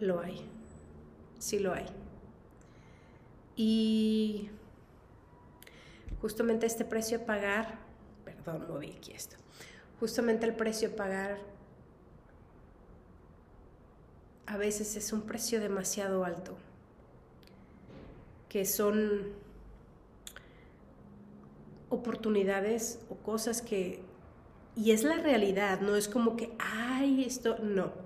lo 0.00 0.20
hay, 0.20 0.40
sí 1.38 1.58
lo 1.58 1.74
hay. 1.74 1.84
Y 3.56 4.50
justamente 6.20 6.66
este 6.66 6.84
precio 6.84 7.18
a 7.18 7.20
pagar, 7.26 7.78
perdón, 8.24 8.66
moví 8.68 8.92
aquí 8.96 9.12
esto, 9.12 9.36
justamente 10.00 10.46
el 10.46 10.54
precio 10.54 10.88
a 10.88 10.96
pagar 10.96 11.38
a 14.46 14.56
veces 14.56 14.96
es 14.96 15.12
un 15.12 15.22
precio 15.22 15.60
demasiado 15.60 16.24
alto, 16.24 16.56
que 18.48 18.64
son 18.66 19.32
oportunidades 21.88 23.00
o 23.08 23.16
cosas 23.16 23.62
que, 23.62 24.02
y 24.76 24.90
es 24.90 25.04
la 25.04 25.16
realidad, 25.16 25.80
no 25.80 25.96
es 25.96 26.08
como 26.08 26.36
que, 26.36 26.52
ay, 26.58 27.24
esto, 27.24 27.58
no 27.60 28.03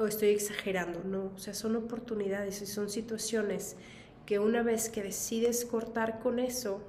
o 0.00 0.06
estoy 0.06 0.30
exagerando, 0.30 1.04
no, 1.04 1.32
o 1.34 1.38
sea, 1.38 1.52
son 1.52 1.76
oportunidades 1.76 2.62
y 2.62 2.66
son 2.66 2.88
situaciones 2.88 3.76
que 4.24 4.38
una 4.38 4.62
vez 4.62 4.88
que 4.88 5.02
decides 5.02 5.64
cortar 5.64 6.20
con 6.20 6.38
eso, 6.38 6.80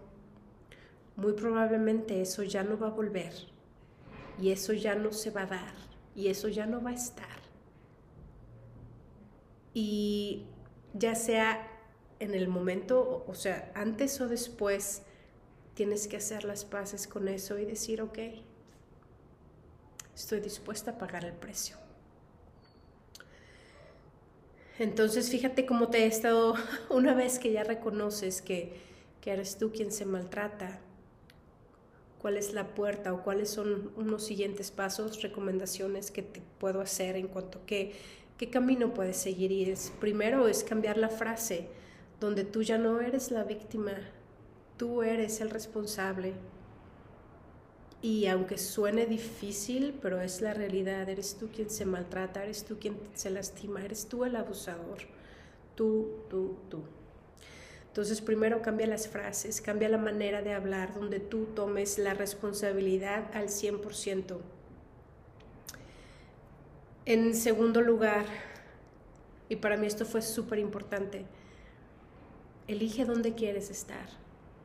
muy 1.17 1.33
probablemente 1.33 2.21
eso 2.21 2.43
ya 2.43 2.63
no 2.63 2.79
va 2.79 2.87
a 2.87 2.91
volver 2.91 3.33
y 4.39 4.51
eso 4.51 4.73
ya 4.73 4.95
no 4.95 5.11
se 5.11 5.29
va 5.29 5.43
a 5.43 5.47
dar 5.47 5.73
y 6.15 6.29
eso 6.29 6.47
ya 6.47 6.65
no 6.65 6.81
va 6.81 6.91
a 6.91 6.95
estar. 6.95 7.41
Y 9.73 10.45
ya 10.93 11.15
sea 11.15 11.67
en 12.19 12.33
el 12.33 12.47
momento, 12.47 13.25
o 13.27 13.35
sea, 13.35 13.71
antes 13.75 14.21
o 14.21 14.27
después, 14.27 15.03
tienes 15.73 16.07
que 16.07 16.17
hacer 16.17 16.43
las 16.43 16.63
paces 16.63 17.07
con 17.07 17.27
eso 17.27 17.57
y 17.57 17.65
decir, 17.65 18.01
ok, 18.01 18.19
estoy 20.13 20.39
dispuesta 20.39 20.91
a 20.91 20.97
pagar 20.97 21.25
el 21.25 21.33
precio. 21.33 21.80
Entonces, 24.79 25.29
fíjate 25.29 25.65
cómo 25.65 25.89
te 25.89 25.99
he 25.99 26.05
estado, 26.07 26.55
una 26.89 27.13
vez 27.13 27.39
que 27.39 27.51
ya 27.51 27.63
reconoces 27.63 28.41
que, 28.41 28.73
que 29.21 29.31
eres 29.31 29.57
tú 29.57 29.71
quien 29.71 29.91
se 29.91 30.05
maltrata, 30.05 30.79
cuál 32.21 32.37
es 32.37 32.53
la 32.53 32.67
puerta 32.67 33.13
o 33.13 33.23
cuáles 33.23 33.49
son 33.49 33.91
unos 33.95 34.23
siguientes 34.25 34.71
pasos, 34.71 35.21
recomendaciones 35.21 36.11
que 36.11 36.21
te 36.21 36.41
puedo 36.59 36.81
hacer 36.81 37.15
en 37.15 37.27
cuanto 37.27 37.59
a 37.59 37.65
qué, 37.65 37.93
qué 38.37 38.49
camino 38.49 38.93
puedes 38.93 39.17
seguir. 39.17 39.51
Y 39.51 39.69
es, 39.69 39.91
primero 39.99 40.47
es 40.47 40.63
cambiar 40.63 40.97
la 40.97 41.09
frase 41.09 41.67
donde 42.19 42.43
tú 42.43 42.61
ya 42.61 42.77
no 42.77 43.01
eres 43.01 43.31
la 43.31 43.43
víctima, 43.43 43.93
tú 44.77 45.01
eres 45.01 45.41
el 45.41 45.49
responsable, 45.49 46.33
y 48.01 48.25
aunque 48.25 48.57
suene 48.57 49.05
difícil, 49.05 49.97
pero 50.01 50.21
es 50.21 50.41
la 50.41 50.53
realidad, 50.53 51.07
eres 51.07 51.35
tú 51.35 51.49
quien 51.53 51.69
se 51.69 51.85
maltrata, 51.85 52.43
eres 52.43 52.63
tú 52.65 52.79
quien 52.79 52.97
se 53.13 53.29
lastima, 53.29 53.83
eres 53.85 54.07
tú 54.07 54.25
el 54.25 54.35
abusador. 54.35 54.97
Tú, 55.75 56.09
tú, 56.29 56.57
tú. 56.69 56.81
Entonces 57.87 58.21
primero 58.21 58.61
cambia 58.61 58.87
las 58.87 59.07
frases, 59.07 59.61
cambia 59.61 59.89
la 59.89 59.97
manera 59.97 60.41
de 60.41 60.53
hablar, 60.53 60.95
donde 60.95 61.19
tú 61.19 61.45
tomes 61.53 61.99
la 61.99 62.13
responsabilidad 62.13 63.29
al 63.33 63.49
100%. 63.49 64.37
En 67.05 67.35
segundo 67.35 67.81
lugar, 67.81 68.25
y 69.49 69.57
para 69.57 69.77
mí 69.77 69.85
esto 69.85 70.05
fue 70.05 70.21
súper 70.21 70.59
importante, 70.59 71.25
elige 72.67 73.05
dónde 73.05 73.35
quieres 73.35 73.69
estar, 73.69 74.07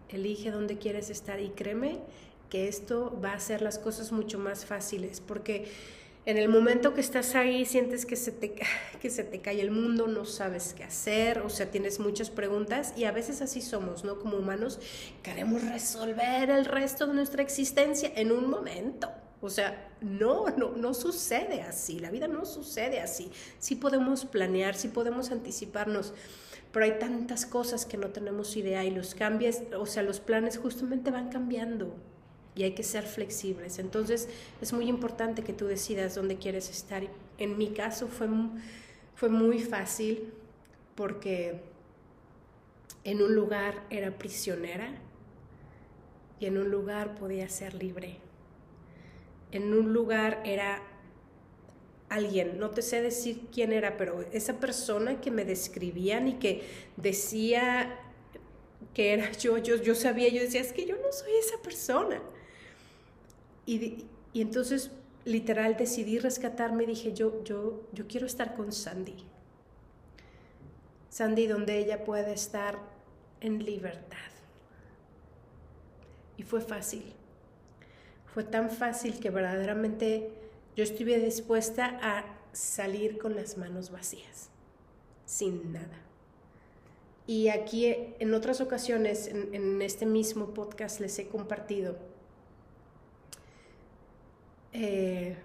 elige 0.08 0.50
dónde 0.50 0.78
quieres 0.78 1.10
estar 1.10 1.40
y 1.40 1.50
créeme 1.50 1.98
que 2.48 2.68
esto 2.68 3.18
va 3.22 3.30
a 3.30 3.36
hacer 3.36 3.62
las 3.62 3.78
cosas 3.78 4.12
mucho 4.12 4.38
más 4.38 4.64
fáciles, 4.64 5.20
porque 5.20 5.66
en 6.26 6.38
el 6.38 6.48
momento 6.48 6.92
que 6.92 7.00
estás 7.00 7.36
ahí 7.36 7.64
sientes 7.64 8.04
que 8.04 8.16
se 8.16 8.32
te, 8.32 8.54
que 9.00 9.10
se 9.10 9.22
te 9.22 9.40
cae 9.40 9.60
el 9.60 9.70
mundo, 9.70 10.08
no 10.08 10.24
sabes 10.24 10.74
qué 10.76 10.82
hacer, 10.82 11.38
o 11.38 11.48
sea, 11.48 11.70
tienes 11.70 12.00
muchas 12.00 12.30
preguntas 12.30 12.92
y 12.96 13.04
a 13.04 13.12
veces 13.12 13.40
así 13.42 13.62
somos, 13.62 14.04
¿no? 14.04 14.18
Como 14.18 14.36
humanos 14.36 14.80
queremos 15.22 15.62
resolver 15.62 16.50
el 16.50 16.64
resto 16.64 17.06
de 17.06 17.14
nuestra 17.14 17.42
existencia 17.42 18.10
en 18.16 18.32
un 18.32 18.50
momento. 18.50 19.08
O 19.40 19.50
sea, 19.50 19.90
no, 20.00 20.46
no, 20.56 20.72
no 20.72 20.94
sucede 20.94 21.62
así, 21.62 22.00
la 22.00 22.10
vida 22.10 22.26
no 22.26 22.44
sucede 22.44 23.00
así. 23.00 23.30
Sí 23.60 23.76
podemos 23.76 24.24
planear, 24.24 24.74
sí 24.74 24.88
podemos 24.88 25.30
anticiparnos, 25.30 26.12
pero 26.72 26.86
hay 26.86 26.98
tantas 26.98 27.46
cosas 27.46 27.86
que 27.86 27.98
no 27.98 28.08
tenemos 28.08 28.56
idea 28.56 28.84
y 28.84 28.90
los 28.90 29.14
cambios, 29.14 29.58
o 29.78 29.86
sea, 29.86 30.02
los 30.02 30.18
planes 30.18 30.58
justamente 30.58 31.12
van 31.12 31.28
cambiando 31.28 31.94
y 32.56 32.64
hay 32.64 32.72
que 32.72 32.82
ser 32.82 33.04
flexibles. 33.04 33.78
Entonces 33.78 34.28
es 34.60 34.72
muy 34.72 34.88
importante 34.88 35.44
que 35.44 35.52
tú 35.52 35.66
decidas 35.66 36.14
dónde 36.14 36.36
quieres 36.38 36.70
estar. 36.70 37.02
En 37.38 37.58
mi 37.58 37.68
caso 37.68 38.08
fue, 38.08 38.28
fue 39.14 39.28
muy 39.28 39.60
fácil 39.60 40.32
porque 40.94 41.60
en 43.04 43.22
un 43.22 43.34
lugar 43.34 43.84
era 43.90 44.10
prisionera 44.16 44.88
y 46.40 46.46
en 46.46 46.56
un 46.56 46.70
lugar 46.70 47.14
podía 47.14 47.48
ser 47.50 47.74
libre. 47.74 48.16
En 49.52 49.74
un 49.74 49.92
lugar 49.92 50.40
era 50.44 50.82
alguien, 52.08 52.58
no 52.58 52.70
te 52.70 52.82
sé 52.82 53.02
decir 53.02 53.48
quién 53.52 53.72
era, 53.72 53.96
pero 53.98 54.24
esa 54.32 54.58
persona 54.58 55.20
que 55.20 55.30
me 55.30 55.44
describían 55.44 56.28
y 56.28 56.34
que 56.34 56.62
decía 56.96 57.98
que 58.94 59.12
era 59.12 59.30
yo, 59.38 59.58
yo, 59.58 59.76
yo 59.76 59.94
sabía, 59.94 60.28
yo 60.30 60.40
decía, 60.40 60.62
es 60.62 60.72
que 60.72 60.86
yo 60.86 60.96
no 60.96 61.12
soy 61.12 61.32
esa 61.38 61.60
persona. 61.62 62.22
Y, 63.66 64.06
entonces, 64.34 64.92
literal, 65.24 65.76
decidí 65.76 66.18
rescatarme 66.18 66.86
dije, 66.86 67.12
yo, 67.12 67.42
yo, 67.42 67.82
yo 67.92 68.06
quiero 68.06 68.26
estar 68.26 68.54
con 68.54 68.72
Sandy. 68.72 69.16
Sandy 71.10 71.48
donde 71.48 71.78
ella 71.78 72.04
puede 72.04 72.32
estar 72.32 72.78
en 73.40 73.64
libertad. 73.64 74.16
Y 76.36 76.44
fue 76.44 76.60
fácil. 76.60 77.12
Fue 78.32 78.44
tan 78.44 78.70
fácil 78.70 79.18
que 79.18 79.30
verdaderamente 79.30 80.30
yo 80.76 80.84
estuve 80.84 81.18
dispuesta 81.18 81.98
a 82.02 82.24
salir 82.52 83.18
con 83.18 83.34
las 83.34 83.56
manos 83.56 83.90
vacías, 83.90 84.50
sin 85.24 85.72
nada. 85.72 86.02
Y 87.26 87.48
aquí 87.48 88.14
en 88.18 88.34
otras 88.34 88.60
ocasiones, 88.60 89.26
en 89.28 89.82
este 89.82 90.06
mismo 90.06 90.52
podcast, 90.54 91.00
les 91.00 91.18
he 91.18 91.28
compartido 91.28 91.96
eh, 94.78 95.36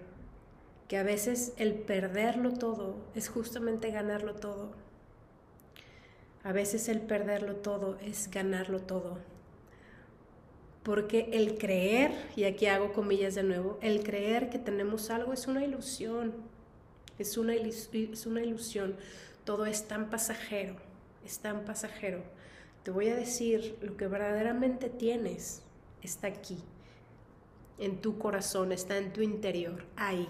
que 0.88 0.98
a 0.98 1.02
veces 1.02 1.54
el 1.56 1.72
perderlo 1.72 2.52
todo 2.52 2.96
es 3.14 3.30
justamente 3.30 3.90
ganarlo 3.90 4.34
todo. 4.34 4.72
A 6.44 6.52
veces 6.52 6.90
el 6.90 7.00
perderlo 7.00 7.56
todo 7.56 7.96
es 8.02 8.30
ganarlo 8.30 8.80
todo. 8.80 9.16
Porque 10.82 11.30
el 11.32 11.56
creer, 11.56 12.12
y 12.36 12.44
aquí 12.44 12.66
hago 12.66 12.92
comillas 12.92 13.34
de 13.34 13.42
nuevo, 13.42 13.78
el 13.80 14.02
creer 14.02 14.50
que 14.50 14.58
tenemos 14.58 15.08
algo 15.08 15.32
es 15.32 15.46
una 15.46 15.64
ilusión. 15.64 16.34
Es 17.18 17.38
una, 17.38 17.54
es 17.54 18.26
una 18.26 18.42
ilusión. 18.42 18.96
Todo 19.44 19.64
es 19.64 19.88
tan 19.88 20.10
pasajero, 20.10 20.76
es 21.24 21.38
tan 21.38 21.64
pasajero. 21.64 22.22
Te 22.82 22.90
voy 22.90 23.08
a 23.08 23.16
decir, 23.16 23.78
lo 23.80 23.96
que 23.96 24.08
verdaderamente 24.08 24.90
tienes 24.90 25.62
está 26.02 26.26
aquí 26.26 26.58
en 27.78 28.00
tu 28.00 28.18
corazón, 28.18 28.72
está 28.72 28.96
en 28.98 29.12
tu 29.12 29.22
interior, 29.22 29.84
ahí. 29.96 30.28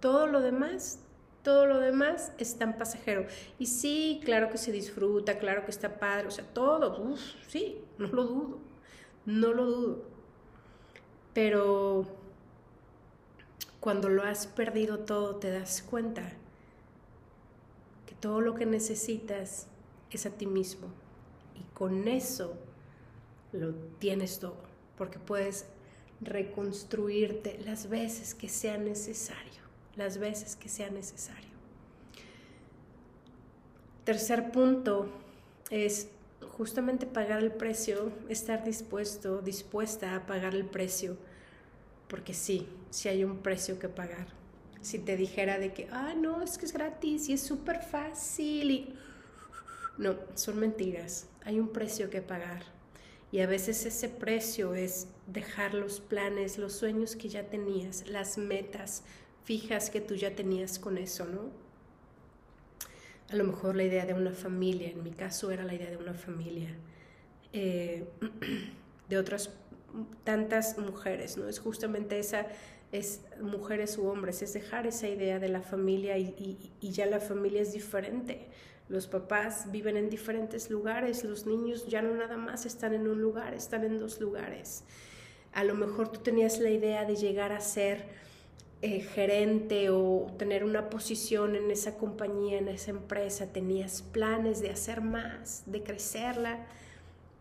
Todo 0.00 0.26
lo 0.26 0.40
demás, 0.40 1.00
todo 1.42 1.66
lo 1.66 1.78
demás 1.80 2.32
es 2.38 2.58
tan 2.58 2.76
pasajero. 2.76 3.26
Y 3.58 3.66
sí, 3.66 4.20
claro 4.24 4.50
que 4.50 4.58
se 4.58 4.72
disfruta, 4.72 5.38
claro 5.38 5.64
que 5.64 5.70
está 5.70 5.98
padre, 5.98 6.28
o 6.28 6.30
sea, 6.30 6.44
todo, 6.44 7.16
sí, 7.48 7.80
no 7.98 8.08
lo 8.08 8.24
dudo, 8.24 8.58
no 9.26 9.52
lo 9.52 9.66
dudo. 9.66 10.02
Pero 11.32 12.06
cuando 13.80 14.08
lo 14.08 14.22
has 14.22 14.46
perdido 14.46 15.00
todo, 15.00 15.36
te 15.36 15.50
das 15.50 15.82
cuenta 15.82 16.32
que 18.06 18.14
todo 18.14 18.40
lo 18.40 18.54
que 18.54 18.66
necesitas 18.66 19.66
es 20.10 20.26
a 20.26 20.30
ti 20.30 20.46
mismo. 20.46 20.88
Y 21.56 21.62
con 21.74 22.06
eso 22.06 22.54
lo 23.52 23.74
tienes 23.98 24.38
todo, 24.38 24.56
porque 24.96 25.18
puedes 25.18 25.66
reconstruirte 26.24 27.58
las 27.64 27.88
veces 27.88 28.34
que 28.34 28.48
sea 28.48 28.78
necesario, 28.78 29.62
las 29.96 30.18
veces 30.18 30.56
que 30.56 30.68
sea 30.68 30.90
necesario. 30.90 31.50
Tercer 34.04 34.50
punto 34.50 35.08
es 35.70 36.08
justamente 36.56 37.06
pagar 37.06 37.42
el 37.42 37.52
precio, 37.52 38.12
estar 38.28 38.64
dispuesto, 38.64 39.40
dispuesta 39.40 40.16
a 40.16 40.26
pagar 40.26 40.54
el 40.54 40.64
precio, 40.64 41.16
porque 42.08 42.34
sí, 42.34 42.66
sí 42.90 43.08
hay 43.08 43.24
un 43.24 43.38
precio 43.38 43.78
que 43.78 43.88
pagar. 43.88 44.26
Si 44.80 44.98
te 44.98 45.16
dijera 45.16 45.58
de 45.58 45.72
que, 45.72 45.88
ah, 45.92 46.14
no, 46.16 46.42
es 46.42 46.58
que 46.58 46.66
es 46.66 46.72
gratis 46.72 47.28
y 47.28 47.34
es 47.34 47.40
súper 47.40 47.82
fácil 47.82 48.70
y... 48.70 48.94
No, 49.98 50.16
son 50.34 50.58
mentiras, 50.58 51.26
hay 51.44 51.60
un 51.60 51.68
precio 51.68 52.10
que 52.10 52.22
pagar 52.22 52.64
y 53.32 53.40
a 53.40 53.46
veces 53.46 53.86
ese 53.86 54.10
precio 54.10 54.74
es 54.74 55.08
dejar 55.26 55.72
los 55.72 56.00
planes, 56.00 56.58
los 56.58 56.74
sueños 56.74 57.16
que 57.16 57.30
ya 57.30 57.44
tenías, 57.44 58.06
las 58.06 58.36
metas 58.36 59.04
fijas 59.42 59.88
que 59.88 60.02
tú 60.02 60.14
ya 60.14 60.36
tenías 60.36 60.78
con 60.78 60.98
eso, 60.98 61.24
¿no? 61.24 61.50
A 63.30 63.36
lo 63.36 63.44
mejor 63.44 63.74
la 63.74 63.84
idea 63.84 64.04
de 64.04 64.12
una 64.12 64.32
familia, 64.32 64.90
en 64.90 65.02
mi 65.02 65.12
caso 65.12 65.50
era 65.50 65.64
la 65.64 65.72
idea 65.72 65.90
de 65.90 65.96
una 65.96 66.12
familia, 66.12 66.76
eh, 67.54 68.04
de 69.08 69.16
otras 69.16 69.50
tantas 70.24 70.76
mujeres, 70.76 71.38
¿no? 71.38 71.48
Es 71.48 71.58
justamente 71.58 72.18
esa, 72.18 72.48
es 72.92 73.22
mujeres 73.40 73.96
u 73.96 74.08
hombres, 74.08 74.42
es 74.42 74.52
dejar 74.52 74.86
esa 74.86 75.08
idea 75.08 75.38
de 75.38 75.48
la 75.48 75.62
familia 75.62 76.18
y, 76.18 76.74
y 76.80 76.90
ya 76.90 77.06
la 77.06 77.18
familia 77.18 77.62
es 77.62 77.72
diferente 77.72 78.46
los 78.88 79.06
papás 79.06 79.70
viven 79.70 79.96
en 79.96 80.10
diferentes 80.10 80.70
lugares, 80.70 81.24
los 81.24 81.46
niños 81.46 81.86
ya 81.86 82.02
no 82.02 82.14
nada 82.14 82.36
más 82.36 82.66
están 82.66 82.94
en 82.94 83.08
un 83.08 83.20
lugar, 83.20 83.54
están 83.54 83.84
en 83.84 83.98
dos 83.98 84.20
lugares. 84.20 84.84
A 85.52 85.64
lo 85.64 85.74
mejor 85.74 86.08
tú 86.08 86.20
tenías 86.20 86.58
la 86.58 86.70
idea 86.70 87.04
de 87.04 87.16
llegar 87.16 87.52
a 87.52 87.60
ser 87.60 88.06
eh, 88.80 89.00
gerente 89.00 89.90
o 89.90 90.26
tener 90.38 90.64
una 90.64 90.90
posición 90.90 91.54
en 91.54 91.70
esa 91.70 91.96
compañía, 91.98 92.58
en 92.58 92.68
esa 92.68 92.90
empresa, 92.90 93.52
tenías 93.52 94.02
planes 94.02 94.60
de 94.60 94.70
hacer 94.70 95.02
más, 95.02 95.62
de 95.66 95.82
crecerla, 95.82 96.66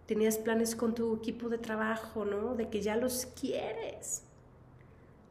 tenías 0.06 0.38
planes 0.38 0.76
con 0.76 0.94
tu 0.94 1.16
equipo 1.16 1.50
de 1.50 1.58
trabajo, 1.58 2.26
¿no? 2.26 2.54
De 2.54 2.70
que 2.70 2.82
ya 2.82 2.96
los 2.96 3.26
quieres. 3.26 4.24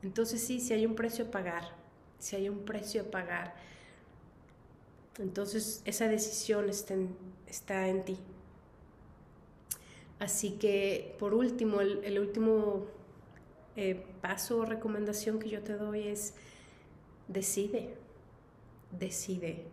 Entonces 0.02 0.42
sí, 0.42 0.58
si 0.58 0.72
hay 0.72 0.86
un 0.86 0.94
precio 0.94 1.26
a 1.26 1.30
pagar, 1.30 1.62
si 2.18 2.34
hay 2.34 2.48
un 2.48 2.64
precio 2.64 3.02
a 3.02 3.04
pagar 3.04 3.54
entonces 5.18 5.82
esa 5.84 6.08
decisión 6.08 6.68
está 6.68 7.88
en, 7.88 8.04
ti. 8.04 8.18
Así 10.18 10.52
que 10.52 11.16
por 11.18 11.34
último, 11.34 11.80
el, 11.80 12.18
último 12.18 12.86
eh, 13.76 14.04
paso 14.20 14.58
o 14.58 14.64
recomendación 14.64 15.38
que 15.38 15.48
yo 15.48 15.62
te 15.62 15.74
doy 15.74 16.08
es 16.08 16.34
decide, 17.28 17.94
decide. 18.98 19.64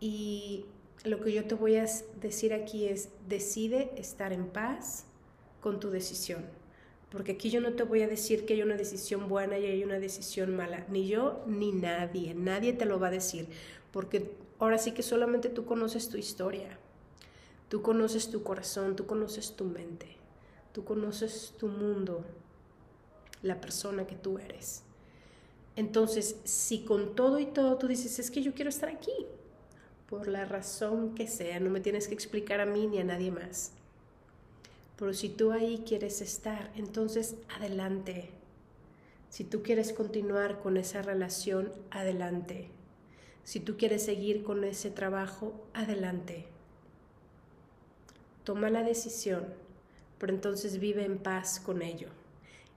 Y 0.00 0.66
lo 1.04 1.20
que 1.20 1.32
yo 1.32 1.44
te 1.46 1.54
voy 1.54 1.76
a 1.76 1.86
decir 2.20 2.52
aquí 2.52 2.86
es 2.86 3.08
decide 3.28 3.92
estar 3.96 4.32
en 4.32 4.46
paz 4.46 5.06
con 5.60 5.80
tu 5.80 5.90
decisión. 5.90 6.44
Porque 7.10 7.32
aquí 7.32 7.48
yo 7.48 7.60
no 7.60 7.74
te 7.74 7.84
voy 7.84 8.02
a 8.02 8.08
decir 8.08 8.44
que 8.44 8.54
hay 8.54 8.62
una 8.62 8.76
decisión 8.76 9.28
buena 9.28 9.56
y 9.56 9.66
hay 9.66 9.84
una 9.84 10.00
decisión 10.00 10.56
mala. 10.56 10.84
Ni 10.88 11.06
yo 11.06 11.44
ni 11.46 11.70
nadie. 11.70 12.34
Nadie 12.34 12.72
te 12.72 12.86
lo 12.86 12.98
va 12.98 13.06
a 13.06 13.12
decir 13.12 13.46
porque 13.94 14.32
ahora 14.58 14.76
sí 14.76 14.90
que 14.90 15.04
solamente 15.04 15.48
tú 15.48 15.66
conoces 15.66 16.08
tu 16.08 16.16
historia, 16.16 16.80
tú 17.68 17.80
conoces 17.80 18.28
tu 18.28 18.42
corazón, 18.42 18.96
tú 18.96 19.06
conoces 19.06 19.54
tu 19.54 19.64
mente, 19.66 20.16
tú 20.72 20.82
conoces 20.82 21.54
tu 21.58 21.68
mundo, 21.68 22.24
la 23.42 23.60
persona 23.60 24.04
que 24.04 24.16
tú 24.16 24.38
eres. 24.38 24.82
Entonces, 25.76 26.40
si 26.42 26.84
con 26.84 27.14
todo 27.14 27.38
y 27.38 27.46
todo 27.46 27.78
tú 27.78 27.86
dices, 27.86 28.18
es 28.18 28.32
que 28.32 28.42
yo 28.42 28.52
quiero 28.52 28.68
estar 28.68 28.88
aquí, 28.88 29.14
por 30.10 30.26
la 30.26 30.44
razón 30.44 31.14
que 31.14 31.28
sea, 31.28 31.60
no 31.60 31.70
me 31.70 31.80
tienes 31.80 32.08
que 32.08 32.14
explicar 32.14 32.60
a 32.60 32.66
mí 32.66 32.88
ni 32.88 32.98
a 32.98 33.04
nadie 33.04 33.30
más. 33.30 33.70
Pero 34.96 35.14
si 35.14 35.28
tú 35.28 35.52
ahí 35.52 35.84
quieres 35.86 36.20
estar, 36.20 36.72
entonces 36.74 37.36
adelante. 37.56 38.30
Si 39.30 39.44
tú 39.44 39.62
quieres 39.62 39.92
continuar 39.92 40.58
con 40.58 40.78
esa 40.78 41.00
relación, 41.00 41.72
adelante. 41.92 42.72
Si 43.44 43.60
tú 43.60 43.76
quieres 43.76 44.04
seguir 44.04 44.42
con 44.42 44.64
ese 44.64 44.90
trabajo, 44.90 45.52
adelante. 45.74 46.46
Toma 48.42 48.70
la 48.70 48.82
decisión, 48.82 49.46
pero 50.18 50.32
entonces 50.32 50.78
vive 50.78 51.04
en 51.04 51.18
paz 51.18 51.60
con 51.60 51.82
ello. 51.82 52.08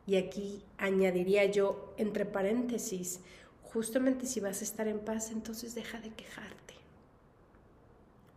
Y 0.05 0.17
aquí 0.17 0.63
añadiría 0.77 1.45
yo, 1.45 1.93
entre 1.97 2.25
paréntesis, 2.25 3.21
justamente 3.63 4.25
si 4.25 4.39
vas 4.39 4.61
a 4.61 4.63
estar 4.63 4.87
en 4.87 4.99
paz, 4.99 5.31
entonces 5.31 5.75
deja 5.75 5.99
de 5.99 6.09
quejarte. 6.11 6.73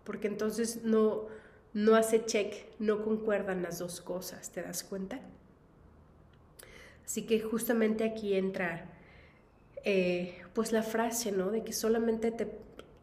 Porque 0.04 0.28
entonces 0.28 0.82
no, 0.84 1.26
no 1.72 1.94
hace 1.94 2.24
check, 2.24 2.66
no 2.78 3.02
concuerdan 3.04 3.62
las 3.62 3.78
dos 3.78 4.00
cosas, 4.00 4.50
¿te 4.50 4.62
das 4.62 4.82
cuenta? 4.82 5.20
Así 7.04 7.22
que 7.22 7.40
justamente 7.40 8.04
aquí 8.04 8.34
entra 8.34 8.88
eh, 9.84 10.39
pues 10.54 10.72
la 10.72 10.82
frase, 10.82 11.32
¿no? 11.32 11.50
De 11.50 11.62
que 11.62 11.72
solamente 11.72 12.30
te, 12.30 12.48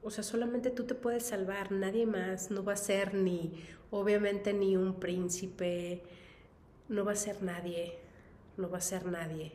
o 0.04 0.10
sea, 0.10 0.24
solamente 0.24 0.70
tú 0.72 0.84
te 0.84 0.96
puedes 0.96 1.24
salvar, 1.24 1.72
nadie 1.72 2.06
más, 2.06 2.52
no 2.52 2.64
va 2.64 2.74
a 2.74 2.78
ser 2.78 3.14
ni, 3.14 3.54
obviamente 3.92 4.54
ni 4.54 4.78
un 4.78 5.00
príncipe, 5.00 6.04
no 6.90 7.06
va 7.06 7.14
a 7.14 7.16
ser 7.16 7.44
nadie, 7.44 8.00
no 8.58 8.70
va 8.70 8.78
a 8.78 8.82
ser 8.82 9.06
nadie, 9.06 9.52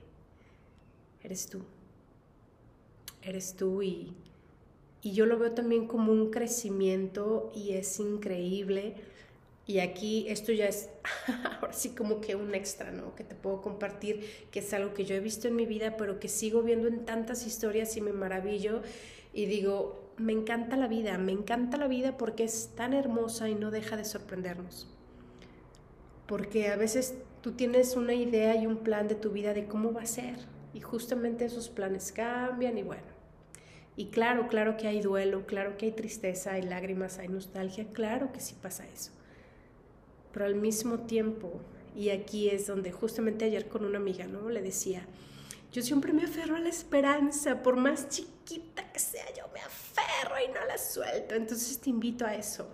eres 1.22 1.48
tú, 1.48 1.62
eres 3.22 3.55
tú 3.57 3.83
y, 3.83 4.14
y 5.02 5.12
yo 5.12 5.26
lo 5.26 5.38
veo 5.38 5.52
también 5.52 5.87
como 5.87 6.12
un 6.12 6.31
crecimiento 6.31 7.50
y 7.55 7.72
es 7.72 7.98
increíble 8.00 8.94
y 9.66 9.79
aquí 9.79 10.27
esto 10.29 10.53
ya 10.53 10.66
es 10.66 10.90
ahora 11.61 11.72
sí 11.72 11.90
como 11.90 12.20
que 12.20 12.35
un 12.35 12.55
extra, 12.55 12.90
¿no? 12.90 13.14
Que 13.14 13.25
te 13.25 13.35
puedo 13.35 13.62
compartir, 13.62 14.27
que 14.51 14.59
es 14.59 14.72
algo 14.75 14.92
que 14.92 15.05
yo 15.05 15.14
he 15.14 15.20
visto 15.20 15.48
en 15.48 15.57
mi 15.57 15.66
vida, 15.66 15.96
pero 15.96 16.18
que 16.18 16.29
sigo 16.29 16.62
viendo 16.62 16.88
en 16.88 17.05
tantas 17.05 17.46
historias 17.46 17.96
y 17.96 18.01
me 18.01 18.12
maravillo 18.12 18.83
y 19.33 19.46
digo, 19.46 20.12
me 20.16 20.33
encanta 20.33 20.77
la 20.77 20.88
vida, 20.88 21.16
me 21.16 21.33
encanta 21.33 21.77
la 21.77 21.87
vida 21.87 22.16
porque 22.16 22.44
es 22.44 22.70
tan 22.75 22.92
hermosa 22.92 23.48
y 23.48 23.55
no 23.55 23.70
deja 23.70 23.96
de 23.96 24.05
sorprendernos. 24.05 24.88
Porque 26.27 26.68
a 26.68 26.77
veces 26.77 27.14
tú 27.40 27.53
tienes 27.53 27.96
una 27.96 28.14
idea 28.14 28.57
y 28.57 28.66
un 28.66 28.79
plan 28.79 29.07
de 29.07 29.14
tu 29.14 29.31
vida 29.31 29.55
de 29.55 29.66
cómo 29.66 29.92
va 29.92 30.03
a 30.03 30.07
ser 30.07 30.37
y 30.75 30.81
justamente 30.81 31.44
esos 31.44 31.68
planes 31.68 32.11
cambian 32.11 32.79
y 32.79 32.83
bueno. 32.83 33.12
Y 33.94 34.07
claro, 34.07 34.48
claro 34.48 34.77
que 34.77 34.88
hay 34.88 35.01
duelo, 35.01 35.46
claro 35.46 35.77
que 35.77 35.87
hay 35.87 35.92
tristeza, 35.92 36.53
hay 36.53 36.62
lágrimas, 36.62 37.18
hay 37.18 37.29
nostalgia, 37.29 37.87
claro 37.92 38.33
que 38.33 38.40
sí 38.40 38.57
pasa 38.61 38.87
eso 38.88 39.12
pero 40.32 40.46
al 40.46 40.54
mismo 40.54 41.00
tiempo, 41.00 41.60
y 41.94 42.10
aquí 42.10 42.48
es 42.48 42.66
donde 42.66 42.92
justamente 42.92 43.44
ayer 43.44 43.68
con 43.68 43.84
una 43.84 43.98
amiga, 43.98 44.26
¿no? 44.26 44.48
Le 44.48 44.62
decía, 44.62 45.06
yo 45.72 45.82
siempre 45.82 46.12
me 46.12 46.24
aferro 46.24 46.56
a 46.56 46.60
la 46.60 46.68
esperanza, 46.68 47.62
por 47.62 47.76
más 47.76 48.08
chiquita 48.08 48.90
que 48.92 48.98
sea, 48.98 49.26
yo 49.36 49.44
me 49.52 49.60
aferro 49.60 50.34
y 50.44 50.52
no 50.52 50.64
la 50.66 50.78
suelto. 50.78 51.34
Entonces 51.34 51.78
te 51.78 51.90
invito 51.90 52.24
a 52.24 52.34
eso, 52.34 52.68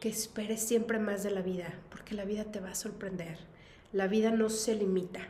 que 0.00 0.08
esperes 0.08 0.62
siempre 0.62 0.98
más 0.98 1.22
de 1.22 1.30
la 1.30 1.42
vida, 1.42 1.72
porque 1.90 2.14
la 2.14 2.24
vida 2.24 2.44
te 2.44 2.60
va 2.60 2.70
a 2.70 2.74
sorprender. 2.74 3.38
La 3.92 4.06
vida 4.06 4.30
no 4.30 4.48
se 4.48 4.74
limita. 4.74 5.28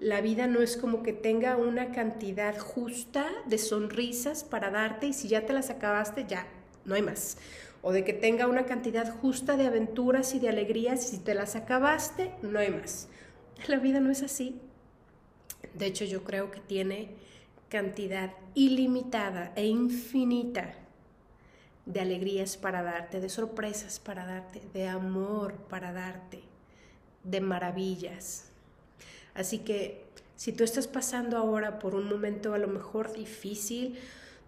La 0.00 0.20
vida 0.20 0.46
no 0.46 0.62
es 0.62 0.76
como 0.76 1.02
que 1.02 1.12
tenga 1.12 1.56
una 1.56 1.90
cantidad 1.92 2.56
justa 2.56 3.26
de 3.46 3.58
sonrisas 3.58 4.44
para 4.44 4.70
darte 4.70 5.08
y 5.08 5.12
si 5.12 5.28
ya 5.28 5.44
te 5.44 5.52
las 5.52 5.70
acabaste, 5.70 6.24
ya, 6.28 6.46
no 6.84 6.94
hay 6.94 7.02
más 7.02 7.36
o 7.82 7.92
de 7.92 8.04
que 8.04 8.12
tenga 8.12 8.46
una 8.46 8.66
cantidad 8.66 9.10
justa 9.20 9.56
de 9.56 9.66
aventuras 9.66 10.34
y 10.34 10.40
de 10.40 10.48
alegrías 10.48 11.02
si 11.02 11.18
te 11.18 11.34
las 11.34 11.56
acabaste, 11.56 12.32
no 12.42 12.58
hay 12.58 12.70
más. 12.70 13.08
La 13.66 13.78
vida 13.78 14.00
no 14.00 14.10
es 14.10 14.22
así. 14.22 14.60
De 15.74 15.86
hecho, 15.86 16.04
yo 16.04 16.24
creo 16.24 16.50
que 16.50 16.60
tiene 16.60 17.10
cantidad 17.68 18.32
ilimitada 18.54 19.52
e 19.54 19.66
infinita 19.66 20.74
de 21.86 22.00
alegrías 22.00 22.56
para 22.56 22.82
darte, 22.82 23.20
de 23.20 23.28
sorpresas 23.28 23.98
para 23.98 24.26
darte, 24.26 24.60
de 24.72 24.88
amor 24.88 25.54
para 25.68 25.92
darte, 25.92 26.42
de 27.24 27.40
maravillas. 27.40 28.50
Así 29.34 29.60
que 29.60 30.04
si 30.36 30.52
tú 30.52 30.64
estás 30.64 30.86
pasando 30.86 31.36
ahora 31.36 31.78
por 31.78 31.94
un 31.94 32.08
momento 32.08 32.54
a 32.54 32.58
lo 32.58 32.68
mejor 32.68 33.12
difícil, 33.12 33.98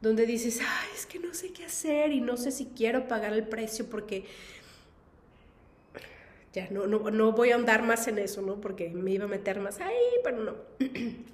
donde 0.01 0.24
dices, 0.26 0.61
ay, 0.61 0.88
es 0.94 1.07
que 1.07 1.18
no 1.18 1.34
sé 1.34 1.53
qué 1.53 1.64
hacer 1.64 2.12
y 2.12 2.20
no 2.20 2.36
sé 2.36 2.51
si 2.51 2.66
quiero 2.66 3.07
pagar 3.07 3.32
el 3.32 3.46
precio 3.46 3.88
porque 3.90 4.24
ya 6.53 6.68
no, 6.70 6.86
no, 6.86 7.11
no 7.11 7.32
voy 7.32 7.51
a 7.51 7.55
andar 7.55 7.82
más 7.82 8.09
en 8.09 8.18
eso, 8.18 8.42
¿no? 8.42 8.61
Porque 8.61 8.88
me 8.88 9.12
iba 9.12 9.26
a 9.26 9.28
meter 9.28 9.61
más 9.61 9.80
ahí, 9.80 9.94
pero 10.24 10.42
no. 10.42 10.55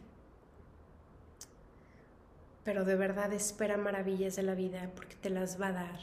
pero 2.65 2.85
de 2.85 2.97
verdad 2.97 3.33
espera 3.33 3.77
maravillas 3.77 4.37
de 4.37 4.43
la 4.43 4.55
vida 4.55 4.91
porque 4.95 5.15
te 5.15 5.31
las 5.31 5.61
va 5.61 5.69
a 5.69 5.73
dar. 5.73 6.01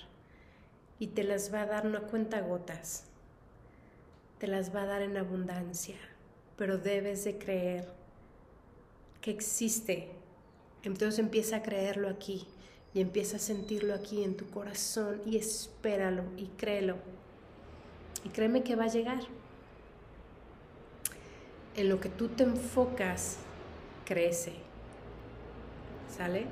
Y 0.99 1.07
te 1.07 1.23
las 1.23 1.53
va 1.53 1.63
a 1.63 1.65
dar 1.65 1.85
no 1.85 1.97
a 1.97 2.01
cuenta 2.01 2.39
gotas, 2.39 3.05
te 4.39 4.47
las 4.47 4.73
va 4.73 4.83
a 4.83 4.85
dar 4.85 5.01
en 5.01 5.17
abundancia, 5.17 5.97
pero 6.55 6.77
debes 6.77 7.25
de 7.25 7.37
creer 7.37 7.89
que 9.19 9.31
existe. 9.31 10.11
Entonces 10.83 11.19
empieza 11.19 11.57
a 11.57 11.63
creerlo 11.63 12.07
aquí 12.07 12.47
y 12.93 13.01
empieza 13.01 13.37
a 13.37 13.39
sentirlo 13.39 13.93
aquí 13.93 14.23
en 14.23 14.37
tu 14.37 14.49
corazón 14.49 15.21
y 15.25 15.37
espéralo 15.37 16.23
y 16.37 16.45
créelo. 16.57 16.97
Y 18.23 18.29
créeme 18.29 18.63
que 18.63 18.75
va 18.75 18.85
a 18.85 18.87
llegar. 18.87 19.21
En 21.75 21.89
lo 21.89 21.99
que 21.99 22.09
tú 22.09 22.27
te 22.27 22.43
enfocas, 22.43 23.37
crece. 24.05 24.53
¿Sale? 26.15 26.45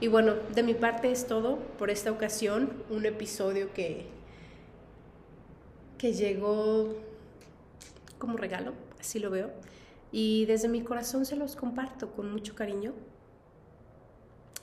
Y 0.00 0.08
bueno, 0.08 0.34
de 0.54 0.62
mi 0.62 0.74
parte 0.74 1.10
es 1.10 1.26
todo 1.26 1.58
por 1.78 1.90
esta 1.90 2.10
ocasión. 2.10 2.72
Un 2.88 3.04
episodio 3.04 3.72
que, 3.74 4.06
que 5.98 6.14
llegó 6.14 6.94
como 8.18 8.38
regalo, 8.38 8.72
así 8.98 9.18
lo 9.18 9.30
veo. 9.30 9.50
Y 10.10 10.46
desde 10.46 10.68
mi 10.68 10.82
corazón 10.82 11.26
se 11.26 11.36
los 11.36 11.54
comparto 11.54 12.10
con 12.12 12.32
mucho 12.32 12.54
cariño. 12.54 12.94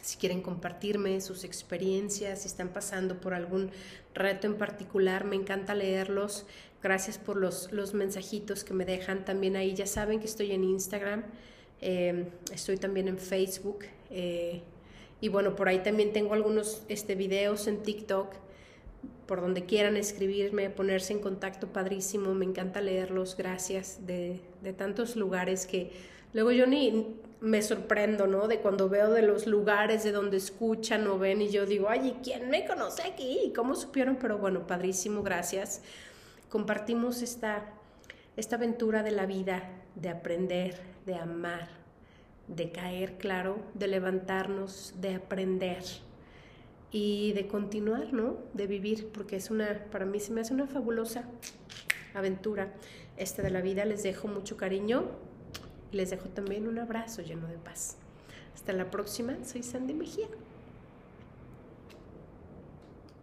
Si 0.03 0.17
quieren 0.17 0.41
compartirme 0.41 1.21
sus 1.21 1.45
experiencias, 1.45 2.41
si 2.41 2.49
están 2.49 2.73
pasando 2.73 3.21
por 3.21 3.33
algún 3.33 3.71
reto 4.13 4.47
en 4.47 4.55
particular, 4.55 5.23
me 5.23 5.37
encanta 5.37 5.75
leerlos. 5.75 6.45
Gracias 6.81 7.17
por 7.17 7.37
los, 7.37 7.71
los 7.71 7.93
mensajitos 7.93 8.65
que 8.65 8.73
me 8.73 8.83
dejan 8.83 9.23
también 9.23 9.55
ahí. 9.55 9.73
Ya 9.73 9.87
saben 9.87 10.19
que 10.19 10.25
estoy 10.25 10.51
en 10.51 10.65
Instagram, 10.65 11.23
eh, 11.79 12.27
estoy 12.53 12.75
también 12.75 13.07
en 13.07 13.17
Facebook. 13.17 13.85
Eh, 14.09 14.61
y 15.21 15.29
bueno, 15.29 15.55
por 15.55 15.69
ahí 15.69 15.79
también 15.79 16.11
tengo 16.11 16.33
algunos 16.33 16.83
este, 16.89 17.15
videos 17.15 17.67
en 17.67 17.81
TikTok, 17.81 18.35
por 19.25 19.39
donde 19.39 19.65
quieran 19.65 19.95
escribirme, 19.95 20.69
ponerse 20.69 21.13
en 21.13 21.19
contacto, 21.19 21.71
padrísimo, 21.71 22.33
me 22.33 22.43
encanta 22.43 22.81
leerlos, 22.81 23.37
gracias, 23.37 24.05
de, 24.05 24.41
de 24.61 24.73
tantos 24.73 25.15
lugares 25.15 25.65
que 25.65 25.91
luego 26.33 26.51
yo 26.51 26.67
ni 26.67 27.15
me 27.43 27.61
sorprendo, 27.61 28.25
¿no? 28.25 28.47
De 28.47 28.59
cuando 28.59 28.87
veo 28.87 29.11
de 29.11 29.21
los 29.21 29.47
lugares 29.47 30.03
de 30.05 30.13
donde 30.13 30.37
escuchan 30.37 31.05
o 31.07 31.19
ven 31.19 31.41
y 31.41 31.49
yo 31.49 31.65
digo, 31.65 31.89
ay, 31.89 32.19
¿quién 32.23 32.49
me 32.49 32.65
conoce 32.65 33.03
aquí? 33.03 33.51
¿Cómo 33.53 33.75
supieron? 33.75 34.15
Pero 34.15 34.37
bueno, 34.37 34.65
padrísimo, 34.65 35.23
gracias. 35.23 35.81
Compartimos 36.49 37.21
esta, 37.21 37.65
esta 38.37 38.55
aventura 38.55 39.03
de 39.03 39.11
la 39.11 39.25
vida, 39.25 39.69
de 39.95 40.07
aprender, 40.07 40.79
de 41.05 41.15
amar, 41.15 41.67
de 42.47 42.71
caer, 42.71 43.17
claro, 43.17 43.57
de 43.73 43.87
levantarnos, 43.87 44.93
de 45.01 45.15
aprender 45.15 45.83
y 46.91 47.33
de 47.33 47.47
continuar, 47.47 48.13
¿no? 48.13 48.37
De 48.53 48.67
vivir, 48.67 49.09
porque 49.13 49.35
es 49.35 49.51
una, 49.51 49.83
para 49.91 50.05
mí 50.05 50.21
se 50.21 50.31
me 50.31 50.39
hace 50.39 50.53
una 50.53 50.67
fabulosa 50.67 51.25
aventura 52.13 52.71
esta 53.17 53.41
de 53.41 53.49
la 53.49 53.59
vida. 53.59 53.83
Les 53.83 54.03
dejo 54.03 54.29
mucho 54.29 54.55
cariño 54.55 55.09
les 55.93 56.09
dejo 56.09 56.29
también 56.29 56.67
un 56.67 56.79
abrazo 56.79 57.21
lleno 57.21 57.47
de 57.47 57.57
paz. 57.57 57.97
Hasta 58.53 58.73
la 58.73 58.89
próxima, 58.91 59.37
soy 59.45 59.63
Sandy 59.63 59.93
Mejía. 59.93 60.27